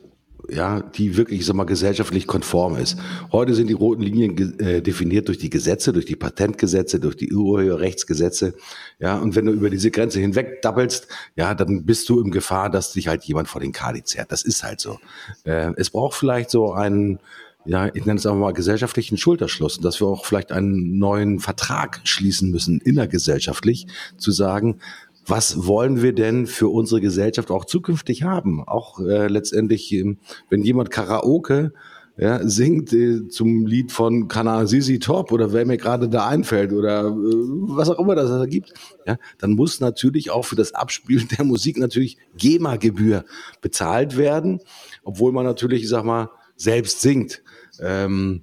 ja, 0.51 0.81
die 0.81 1.17
wirklich, 1.17 1.41
ich 1.41 1.47
sag 1.47 1.57
mal, 1.57 1.65
gesellschaftlich 1.65 2.27
konform 2.27 2.77
ist. 2.77 2.99
Heute 3.33 3.55
sind 3.55 3.69
die 3.69 3.75
roten 3.75 4.03
Linien 4.03 4.59
äh, 4.61 4.83
definiert 4.83 5.29
durch 5.29 5.39
die 5.39 5.51
Gesetze, 5.51 5.93
durch 5.93 6.07
die 6.07 6.17
Patentgesetze, 6.17 7.01
durch 7.01 7.17
die 7.17 7.33
Urheberrechtsgesetze. 7.33 8.55
Ja, 8.99 9.19
und 9.19 9.35
wenn 9.35 9.47
du 9.47 9.53
über 9.53 9.71
diese 9.71 9.91
Grenze 9.91 10.21
hinweg 10.21 10.63
dabbelst, 10.63 11.09
ja, 11.35 11.55
dann 11.55 11.85
bist 11.85 12.09
du 12.09 12.21
im 12.21 12.31
Gefahr, 12.31 12.71
dass 12.71 12.93
dich 12.93 13.09
halt 13.09 13.25
jemand 13.25 13.49
vor 13.49 13.61
den 13.61 13.73
Kadi 13.73 14.03
zerrt. 14.05 14.33
Das 14.33 14.43
ist 14.43 14.63
halt 14.63 14.81
so. 14.81 14.99
Äh, 15.45 15.73
es 15.77 15.91
braucht 15.91 16.15
vielleicht 16.15 16.51
so 16.51 16.73
einen, 16.73 17.19
ja, 17.65 17.87
ich 17.93 18.07
nenne 18.07 18.19
es 18.19 18.27
einfach 18.27 18.39
mal 18.39 18.53
gesellschaftlichen 18.53 19.17
Schulterschluss, 19.19 19.81
dass 19.81 20.01
wir 20.01 20.07
auch 20.07 20.25
vielleicht 20.25 20.53
einen 20.53 20.99
neuen 20.99 21.41
Vertrag 21.41 22.01
schließen 22.05 22.51
müssen, 22.51 22.81
innergesellschaftlich, 22.81 23.89
zu 24.17 24.31
sagen, 24.31 24.79
was 25.27 25.67
wollen 25.67 26.03
wir 26.03 26.13
denn 26.13 26.47
für 26.47 26.69
unsere 26.69 27.01
Gesellschaft 27.01 27.51
auch 27.51 27.65
zukünftig 27.65 28.23
haben? 28.23 28.63
Auch 28.67 29.01
äh, 29.01 29.27
letztendlich, 29.27 29.93
ähm, 29.93 30.19
wenn 30.49 30.63
jemand 30.63 30.91
Karaoke 30.91 31.73
ja, 32.19 32.47
singt 32.49 32.93
äh, 32.93 33.29
zum 33.29 33.67
Lied 33.67 33.93
von 33.93 34.29
Kana 34.29 34.67
Sisi 34.67 34.99
Top 34.99 35.33
oder 35.33 35.53
wer 35.53 35.67
mir 35.67 35.77
gerade 35.77 36.09
da 36.09 36.27
einfällt 36.27 36.73
oder 36.73 37.09
äh, 37.09 37.13
was 37.13 37.91
auch 37.91 37.99
immer 37.99 38.15
das 38.15 38.31
da 38.31 38.47
gibt, 38.47 38.73
ja, 39.07 39.19
dann 39.39 39.53
muss 39.53 39.81
natürlich 39.81 40.31
auch 40.31 40.45
für 40.45 40.57
das 40.57 40.73
Abspielen 40.73 41.29
der 41.37 41.45
Musik 41.45 41.77
natürlich 41.79 42.17
GEMA-Gebühr 42.39 43.25
bezahlt 43.61 44.17
werden, 44.17 44.61
obwohl 45.05 45.33
man 45.33 45.45
natürlich, 45.45 45.83
ich 45.83 45.89
sag 45.89 46.05
mal, 46.05 46.31
selbst 46.57 47.03
singt. 47.03 47.43
Ähm, 47.81 48.43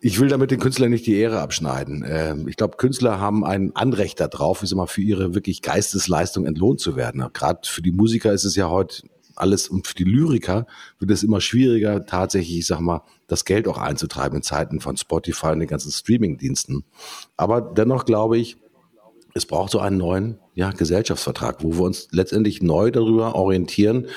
ich 0.00 0.18
will 0.18 0.28
damit 0.28 0.50
den 0.50 0.60
Künstlern 0.60 0.90
nicht 0.90 1.06
die 1.06 1.16
Ehre 1.16 1.40
abschneiden. 1.40 2.04
Ähm, 2.06 2.48
ich 2.48 2.56
glaube, 2.56 2.76
Künstler 2.76 3.20
haben 3.20 3.44
ein 3.44 3.74
Anrecht 3.76 4.20
darauf, 4.20 4.62
ich 4.62 4.70
sag 4.70 4.76
mal, 4.76 4.86
für 4.86 5.02
ihre 5.02 5.34
wirklich 5.34 5.62
Geistesleistung 5.62 6.46
entlohnt 6.46 6.80
zu 6.80 6.96
werden. 6.96 7.24
Gerade 7.32 7.60
für 7.64 7.82
die 7.82 7.92
Musiker 7.92 8.32
ist 8.32 8.44
es 8.44 8.56
ja 8.56 8.70
heute 8.70 9.02
alles 9.36 9.68
und 9.68 9.86
für 9.86 9.94
die 9.94 10.04
Lyriker 10.04 10.66
wird 10.98 11.10
es 11.10 11.22
immer 11.22 11.40
schwieriger, 11.40 12.04
tatsächlich, 12.04 12.58
ich 12.58 12.66
sag 12.66 12.80
mal, 12.80 13.02
das 13.26 13.44
Geld 13.44 13.68
auch 13.68 13.78
einzutreiben 13.78 14.36
in 14.36 14.42
Zeiten 14.42 14.80
von 14.80 14.96
Spotify 14.96 15.48
und 15.48 15.60
den 15.60 15.68
ganzen 15.68 15.92
Streaming-Diensten. 15.92 16.84
Aber 17.36 17.60
dennoch 17.60 18.04
glaube 18.04 18.38
ich, 18.38 18.56
es 19.32 19.46
braucht 19.46 19.70
so 19.70 19.78
einen 19.78 19.96
neuen 19.96 20.38
ja, 20.54 20.72
Gesellschaftsvertrag, 20.72 21.62
wo 21.62 21.74
wir 21.74 21.82
uns 21.82 22.08
letztendlich 22.10 22.62
neu 22.62 22.90
darüber 22.90 23.34
orientieren, 23.36 24.08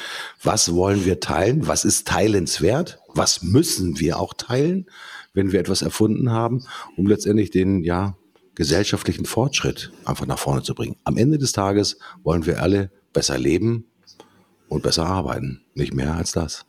was 0.41 0.74
wollen 0.74 1.06
wir 1.06 1.19
teilen, 1.19 1.67
was 1.67 1.86
ist 1.86 2.08
teilenswert, 2.08 3.00
was 3.13 3.43
müssen 3.43 4.00
wir 4.00 4.19
auch 4.19 4.34
teilen, 4.34 4.88
wenn 5.34 5.52
wir 5.52 5.60
etwas 5.60 5.82
erfunden 5.82 6.32
haben, 6.32 6.63
um 6.96 7.08
letztendlich 7.08 7.52
den 7.52 7.84
ja, 7.84 8.15
gesellschaftlichen 8.56 9.26
Fortschritt 9.26 9.91
einfach 10.06 10.26
nach 10.26 10.39
vorne 10.39 10.63
zu 10.63 10.76
bringen. 10.76 10.96
Am 11.04 11.17
Ende 11.17 11.38
des 11.38 11.52
Tages 11.52 11.98
wollen 12.24 12.46
wir 12.46 12.62
alle 12.62 12.91
besser 13.13 13.38
leben 13.38 13.86
und 14.67 14.84
besser 14.84 15.06
arbeiten. 15.06 15.62
Nicht 15.74 15.93
mehr 15.93 16.15
als 16.15 16.32
das. 16.32 16.65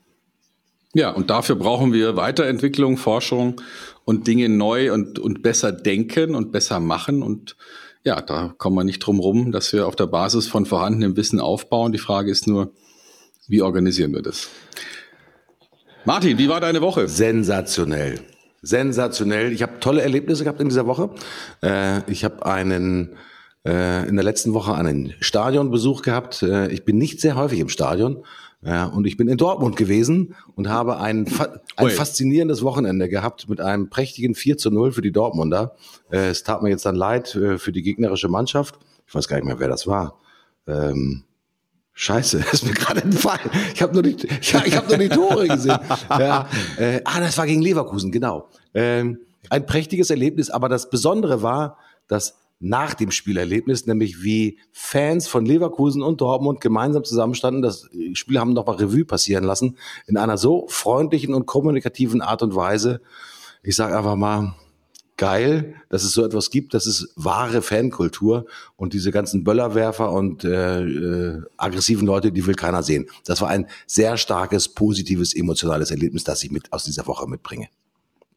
Ja, 0.94 1.11
und 1.11 1.29
dafür 1.29 1.57
brauchen 1.57 1.92
wir 1.92 2.16
Weiterentwicklung, 2.16 2.96
Forschung 2.96 3.61
und 4.05 4.27
Dinge 4.29 4.48
neu 4.48 4.92
und, 4.92 5.18
und 5.18 5.42
besser 5.42 5.72
denken 5.72 6.35
und 6.35 6.53
besser 6.53 6.79
machen. 6.79 7.22
Und 7.22 7.57
ja, 8.05 8.20
da 8.20 8.55
kommen 8.57 8.77
wir 8.77 8.85
nicht 8.85 9.00
drum 9.00 9.18
rum, 9.18 9.50
dass 9.50 9.72
wir 9.72 9.88
auf 9.88 9.96
der 9.96 10.07
Basis 10.07 10.46
von 10.46 10.66
vorhandenem 10.66 11.16
Wissen 11.16 11.40
aufbauen. 11.40 11.90
Die 11.90 11.98
Frage 11.98 12.31
ist 12.31 12.46
nur, 12.46 12.72
wie 13.48 13.61
organisieren 13.61 14.14
wir 14.14 14.22
das? 14.22 14.48
Martin, 16.05 16.38
wie 16.38 16.48
war 16.48 16.61
deine 16.61 16.81
Woche? 16.81 17.09
Sensationell. 17.09 18.20
Sensationell. 18.64 19.53
Ich 19.53 19.62
habe 19.62 19.81
tolle 19.81 20.03
Erlebnisse 20.03 20.44
gehabt 20.44 20.61
in 20.61 20.68
dieser 20.68 20.87
Woche. 20.87 21.11
Äh, 21.62 22.11
ich 22.11 22.24
habe 22.24 22.44
einen 22.46 23.16
äh, 23.66 24.09
in 24.09 24.16
der 24.16 24.24
letzten 24.24 24.55
Woche 24.55 24.74
einen 24.74 25.14
Stadionbesuch 25.20 26.03
gehabt. 26.03 26.42
Äh, 26.42 26.68
ich 26.68 26.85
bin 26.85 26.98
nicht 26.98 27.20
sehr 27.20 27.37
häufig 27.37 27.61
im 27.61 27.68
Stadion. 27.68 28.24
Ja, 28.62 28.87
und 28.87 29.07
ich 29.07 29.18
bin 29.18 29.29
in 29.29 29.37
Dortmund 29.37 29.77
gewesen 29.77 30.35
und 30.55 30.70
habe 30.70 30.98
ein, 30.98 31.27
ein 31.77 31.90
faszinierendes 31.90 32.62
Wochenende 32.62 33.11
gehabt 33.11 33.46
mit 33.50 33.61
einem 33.61 33.90
prächtigen 33.90 34.35
4 34.35 34.57
zu 34.57 34.70
0 34.70 34.92
für 34.92 35.03
die 35.03 35.12
Dortmunder. 35.12 35.77
Äh, 36.11 36.29
es 36.29 36.44
tat 36.44 36.62
mir 36.62 36.70
jetzt 36.70 36.87
dann 36.87 36.94
leid 36.94 37.35
äh, 37.35 37.59
für 37.59 37.72
die 37.72 37.83
gegnerische 37.83 38.29
Mannschaft. 38.29 38.79
Ich 39.07 39.14
weiß 39.14 39.29
gar 39.29 39.37
nicht 39.37 39.44
mehr, 39.44 39.61
wer 39.61 39.68
das 39.68 39.87
war. 39.87 40.18
Ähm, 40.66 41.24
Scheiße, 41.94 42.44
ist 42.52 42.66
mir 42.66 42.74
gerade 42.74 43.02
entfallen. 43.02 43.50
Ich 43.72 43.80
habe 43.80 43.94
nur 43.94 44.02
die, 44.02 44.16
ich, 44.40 44.54
ich 44.54 44.76
hab 44.76 44.88
nur 44.88 44.98
die 44.98 45.09
Tore 45.09 45.48
gesehen. 45.48 45.78
Ja, 46.11 46.48
äh, 46.76 47.00
ah, 47.04 47.20
das 47.20 47.38
war 47.38 47.46
gegen 47.46 47.62
Leverkusen, 47.62 48.11
genau. 48.12 48.48
Ähm, 48.74 49.20
ein 49.50 49.66
prächtiges 49.66 50.11
Erlebnis, 50.11 50.50
aber 50.50 50.68
das 50.68 50.90
Besondere 50.90 51.42
war, 51.42 51.78
dass 52.09 52.37
nach 52.61 52.94
dem 52.94 53.11
Spielerlebnis, 53.11 53.87
nämlich 53.87 54.22
wie 54.22 54.59
Fans 54.72 55.28
von 55.28 55.44
Leverkusen 55.44 56.02
und 56.02 56.20
Dortmund 56.20 56.61
gemeinsam 56.61 57.04
zusammenstanden. 57.04 57.62
Das 57.62 57.88
Spiel 58.14 58.38
haben 58.38 58.52
noch 58.52 58.66
mal 58.66 58.76
Revue 58.76 59.04
passieren 59.04 59.44
lassen 59.44 59.76
in 60.07 60.16
einer 60.16 60.38
so 60.38 60.66
freundlichen 60.68 61.35
und 61.35 61.46
kommunikativen 61.46 62.22
Art 62.22 62.42
und 62.42 62.54
Weise. 62.54 63.00
Ich 63.62 63.76
sage 63.76 63.96
einfach 63.96 64.16
mal, 64.16 64.54
geil, 65.16 65.74
dass 65.88 66.03
es 66.03 66.12
so 66.12 66.24
etwas 66.24 66.50
gibt. 66.50 66.74
Das 66.74 66.87
ist 66.87 67.12
wahre 67.16 67.62
Fankultur 67.62 68.46
und 68.77 68.92
diese 68.92 69.11
ganzen 69.11 69.44
Böllerwerfer 69.44 70.11
und 70.11 70.44
äh, 70.44 70.83
äh, 70.83 71.42
aggressiven 71.57 72.07
Leute, 72.07 72.33
die 72.33 72.46
will 72.46 72.55
keiner 72.55 72.83
sehen. 72.83 73.07
Das 73.24 73.40
war 73.40 73.48
ein 73.48 73.66
sehr 73.87 74.16
starkes, 74.16 74.68
positives, 74.68 75.35
emotionales 75.35 75.90
Erlebnis, 75.90 76.24
das 76.24 76.42
ich 76.42 76.50
mit 76.50 76.72
aus 76.72 76.85
dieser 76.85 77.07
Woche 77.07 77.29
mitbringe. 77.29 77.68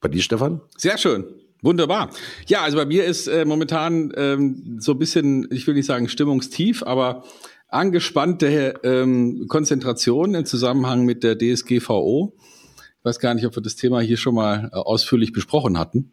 Bei 0.00 0.08
dir, 0.08 0.22
Stefan? 0.22 0.60
Sehr 0.76 0.98
schön. 0.98 1.24
Wunderbar. 1.60 2.10
Ja, 2.46 2.62
also 2.62 2.76
bei 2.76 2.86
mir 2.86 3.04
ist 3.04 3.26
äh, 3.26 3.44
momentan 3.44 4.12
ähm, 4.16 4.76
so 4.78 4.92
ein 4.92 4.98
bisschen, 4.98 5.48
ich 5.50 5.66
will 5.66 5.74
nicht 5.74 5.86
sagen 5.86 6.08
stimmungstief, 6.08 6.84
aber 6.84 7.24
angespannte 7.68 8.74
ähm, 8.84 9.46
Konzentration 9.48 10.34
im 10.34 10.44
Zusammenhang 10.44 11.04
mit 11.04 11.24
der 11.24 11.36
DSGVO. 11.36 12.32
Ich 12.76 13.04
weiß 13.04 13.18
gar 13.18 13.34
nicht, 13.34 13.44
ob 13.44 13.56
wir 13.56 13.62
das 13.62 13.74
Thema 13.74 14.00
hier 14.00 14.16
schon 14.16 14.36
mal 14.36 14.70
äh, 14.72 14.76
ausführlich 14.76 15.32
besprochen 15.32 15.78
hatten. 15.78 16.12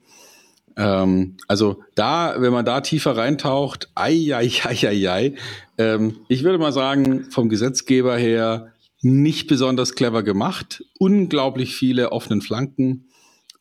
Ähm, 0.77 1.37
also 1.47 1.83
da, 1.95 2.35
wenn 2.39 2.53
man 2.53 2.65
da 2.65 2.81
tiefer 2.81 3.15
reintaucht, 3.15 3.89
ei, 3.95 4.35
ei, 4.35 4.51
ei, 4.63 4.87
ei, 4.87 5.09
ei. 5.09 5.35
Ähm, 5.77 6.17
ich 6.27 6.43
würde 6.43 6.57
mal 6.57 6.73
sagen, 6.73 7.25
vom 7.31 7.49
Gesetzgeber 7.49 8.17
her 8.17 8.73
nicht 9.01 9.47
besonders 9.47 9.95
clever 9.95 10.23
gemacht. 10.23 10.83
Unglaublich 10.97 11.75
viele 11.75 12.11
offenen 12.11 12.41
Flanken 12.41 13.05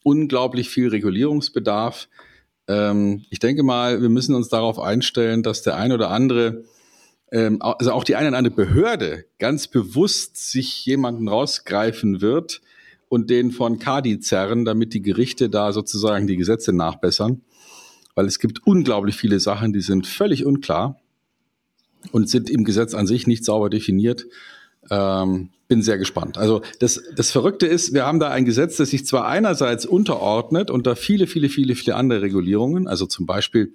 unglaublich 0.04 0.68
viel 0.68 0.88
Regulierungsbedarf. 0.88 2.08
Ähm, 2.68 3.24
ich 3.30 3.40
denke 3.40 3.64
mal, 3.64 4.00
wir 4.00 4.08
müssen 4.08 4.36
uns 4.36 4.48
darauf 4.48 4.78
einstellen, 4.78 5.42
dass 5.42 5.62
der 5.62 5.76
ein 5.76 5.90
oder 5.90 6.10
andere, 6.10 6.62
ähm, 7.32 7.60
also 7.60 7.90
auch 7.92 8.04
die 8.04 8.14
eine 8.14 8.28
oder 8.28 8.38
andere 8.38 8.54
Behörde 8.54 9.24
ganz 9.40 9.66
bewusst 9.66 10.36
sich 10.36 10.86
jemanden 10.86 11.26
rausgreifen 11.26 12.20
wird 12.20 12.60
und 13.14 13.30
den 13.30 13.52
von 13.52 13.78
Kadi 13.78 14.18
zerren, 14.18 14.64
damit 14.64 14.92
die 14.92 15.00
Gerichte 15.00 15.48
da 15.48 15.72
sozusagen 15.72 16.26
die 16.26 16.36
Gesetze 16.36 16.72
nachbessern. 16.72 17.42
Weil 18.16 18.26
es 18.26 18.40
gibt 18.40 18.66
unglaublich 18.66 19.14
viele 19.14 19.38
Sachen, 19.38 19.72
die 19.72 19.82
sind 19.82 20.08
völlig 20.08 20.44
unklar 20.44 21.00
und 22.10 22.28
sind 22.28 22.50
im 22.50 22.64
Gesetz 22.64 22.92
an 22.92 23.06
sich 23.06 23.28
nicht 23.28 23.44
sauber 23.44 23.70
definiert. 23.70 24.26
Ähm, 24.90 25.50
bin 25.68 25.80
sehr 25.80 25.96
gespannt. 25.96 26.38
Also 26.38 26.62
das, 26.80 27.00
das 27.14 27.30
Verrückte 27.30 27.66
ist, 27.66 27.94
wir 27.94 28.04
haben 28.04 28.18
da 28.18 28.30
ein 28.30 28.44
Gesetz, 28.44 28.78
das 28.78 28.90
sich 28.90 29.06
zwar 29.06 29.28
einerseits 29.28 29.86
unterordnet 29.86 30.72
unter 30.72 30.96
viele, 30.96 31.28
viele, 31.28 31.48
viele, 31.48 31.76
viele 31.76 31.94
andere 31.94 32.20
Regulierungen. 32.20 32.88
Also 32.88 33.06
zum 33.06 33.26
Beispiel 33.26 33.72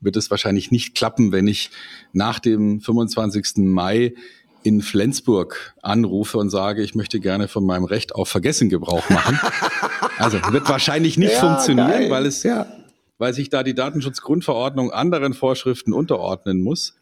wird 0.00 0.16
es 0.16 0.30
wahrscheinlich 0.30 0.70
nicht 0.70 0.94
klappen, 0.94 1.32
wenn 1.32 1.48
ich 1.48 1.70
nach 2.12 2.38
dem 2.38 2.80
25. 2.80 3.64
Mai 3.64 4.14
in 4.66 4.82
Flensburg 4.82 5.74
anrufe 5.80 6.38
und 6.38 6.50
sage, 6.50 6.82
ich 6.82 6.96
möchte 6.96 7.20
gerne 7.20 7.46
von 7.46 7.64
meinem 7.64 7.84
Recht 7.84 8.14
auf 8.16 8.28
Vergessen 8.28 8.68
Gebrauch 8.68 9.08
machen. 9.08 9.38
Also 10.18 10.38
wird 10.50 10.66
wahrscheinlich 10.70 11.18
nicht 11.18 11.34
ja, 11.34 11.40
funktionieren, 11.40 11.90
geil. 11.90 12.10
weil 12.10 12.24
es, 12.24 12.42
ja. 12.42 12.66
weil 13.18 13.34
sich 13.34 13.50
da 13.50 13.62
die 13.62 13.74
Datenschutzgrundverordnung 13.74 14.90
anderen 14.90 15.34
Vorschriften 15.34 15.92
unterordnen 15.92 16.62
muss. 16.62 16.94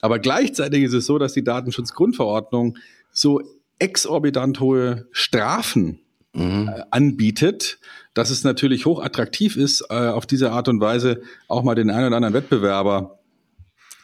Aber 0.00 0.18
gleichzeitig 0.18 0.82
ist 0.82 0.92
es 0.92 1.06
so, 1.06 1.16
dass 1.18 1.32
die 1.32 1.44
Datenschutzgrundverordnung 1.44 2.76
so 3.12 3.40
exorbitant 3.78 4.58
hohe 4.58 5.06
Strafen 5.12 6.00
mhm. 6.32 6.68
äh, 6.74 6.82
anbietet, 6.90 7.78
dass 8.14 8.30
es 8.30 8.42
natürlich 8.42 8.84
hoch 8.84 9.00
attraktiv 9.00 9.56
ist, 9.56 9.82
äh, 9.88 10.08
auf 10.08 10.26
diese 10.26 10.50
Art 10.50 10.66
und 10.68 10.80
Weise 10.80 11.22
auch 11.46 11.62
mal 11.62 11.76
den 11.76 11.90
einen 11.90 12.08
oder 12.08 12.16
anderen 12.16 12.34
Wettbewerber 12.34 13.20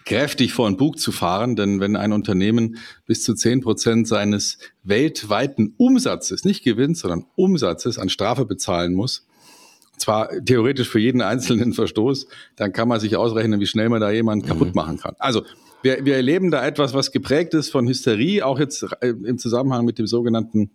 kräftig 0.05 0.53
vor 0.53 0.69
den 0.69 0.77
Bug 0.77 0.99
zu 0.99 1.13
fahren. 1.13 1.57
Denn 1.57 1.81
wenn 1.81 1.97
ein 1.97 2.13
Unternehmen 2.13 2.79
bis 3.07 3.23
zu 3.23 3.35
zehn 3.35 3.61
Prozent 3.61 4.09
seines 4.09 4.59
weltweiten 4.83 5.75
Umsatzes, 5.77 6.45
nicht 6.45 6.65
Gewinns, 6.65 7.01
sondern 7.01 7.27
Umsatzes 7.37 7.99
an 7.99 8.09
Strafe 8.09 8.45
bezahlen 8.45 8.95
muss, 8.95 9.27
zwar 9.97 10.31
theoretisch 10.45 10.89
für 10.89 10.99
jeden 10.99 11.21
einzelnen 11.21 11.73
Verstoß, 11.73 12.27
dann 12.57 12.73
kann 12.73 12.89
man 12.89 13.01
sich 13.01 13.17
ausrechnen, 13.17 13.61
wie 13.61 13.67
schnell 13.67 13.89
man 13.89 14.01
da 14.01 14.11
jemanden 14.11 14.45
mhm. 14.47 14.49
kaputt 14.49 14.75
machen 14.75 14.99
kann. 14.99 15.15
Also 15.19 15.43
wir, 15.83 16.05
wir 16.05 16.17
erleben 16.17 16.51
da 16.51 16.65
etwas, 16.65 16.95
was 16.95 17.11
geprägt 17.11 17.55
ist 17.55 17.71
von 17.71 17.87
Hysterie, 17.89 18.43
auch 18.43 18.59
jetzt 18.59 18.87
äh, 19.01 19.09
im 19.09 19.39
Zusammenhang 19.39 19.85
mit 19.85 19.99
dem 19.99 20.07
sogenannten 20.07 20.71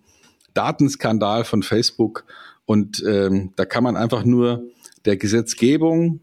Datenskandal 0.53 1.43
von 1.43 1.63
Facebook. 1.63 2.25
Und 2.65 3.03
ähm, 3.07 3.53
da 3.55 3.65
kann 3.65 3.83
man 3.83 3.95
einfach 3.95 4.25
nur 4.25 4.63
der 5.05 5.17
Gesetzgebung 5.17 6.19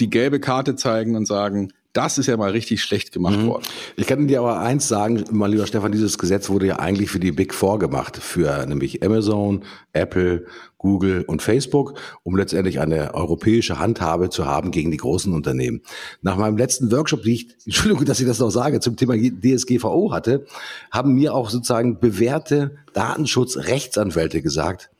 die 0.00 0.10
gelbe 0.10 0.40
Karte 0.40 0.76
zeigen 0.76 1.16
und 1.16 1.26
sagen, 1.26 1.72
das 1.92 2.18
ist 2.18 2.26
ja 2.26 2.36
mal 2.36 2.50
richtig 2.50 2.82
schlecht 2.82 3.12
gemacht 3.12 3.38
mhm. 3.38 3.46
worden. 3.46 3.64
Ich 3.96 4.06
kann 4.06 4.28
dir 4.28 4.40
aber 4.40 4.60
eins 4.60 4.88
sagen, 4.88 5.24
mein 5.30 5.50
lieber 5.50 5.66
Stefan, 5.66 5.90
dieses 5.90 6.18
Gesetz 6.18 6.48
wurde 6.48 6.66
ja 6.66 6.78
eigentlich 6.78 7.10
für 7.10 7.18
die 7.18 7.32
Big 7.32 7.54
Four 7.54 7.78
gemacht, 7.78 8.18
für 8.18 8.66
nämlich 8.66 9.02
Amazon, 9.02 9.64
Apple, 9.92 10.46
Google 10.76 11.24
und 11.26 11.42
Facebook, 11.42 11.98
um 12.22 12.36
letztendlich 12.36 12.78
eine 12.78 13.14
europäische 13.14 13.78
Handhabe 13.78 14.30
zu 14.30 14.46
haben 14.46 14.70
gegen 14.70 14.90
die 14.90 14.96
großen 14.96 15.32
Unternehmen. 15.32 15.80
Nach 16.22 16.36
meinem 16.36 16.56
letzten 16.56 16.92
Workshop, 16.92 17.22
die 17.22 17.34
ich, 17.34 17.48
Entschuldigung, 17.64 18.04
dass 18.04 18.20
ich 18.20 18.26
das 18.26 18.38
noch 18.38 18.50
sage, 18.50 18.80
zum 18.80 18.96
Thema 18.96 19.14
DSGVO 19.16 20.12
hatte, 20.12 20.46
haben 20.90 21.14
mir 21.14 21.34
auch 21.34 21.50
sozusagen 21.50 21.98
bewährte 21.98 22.76
Datenschutzrechtsanwälte 22.92 24.42
gesagt, 24.42 24.90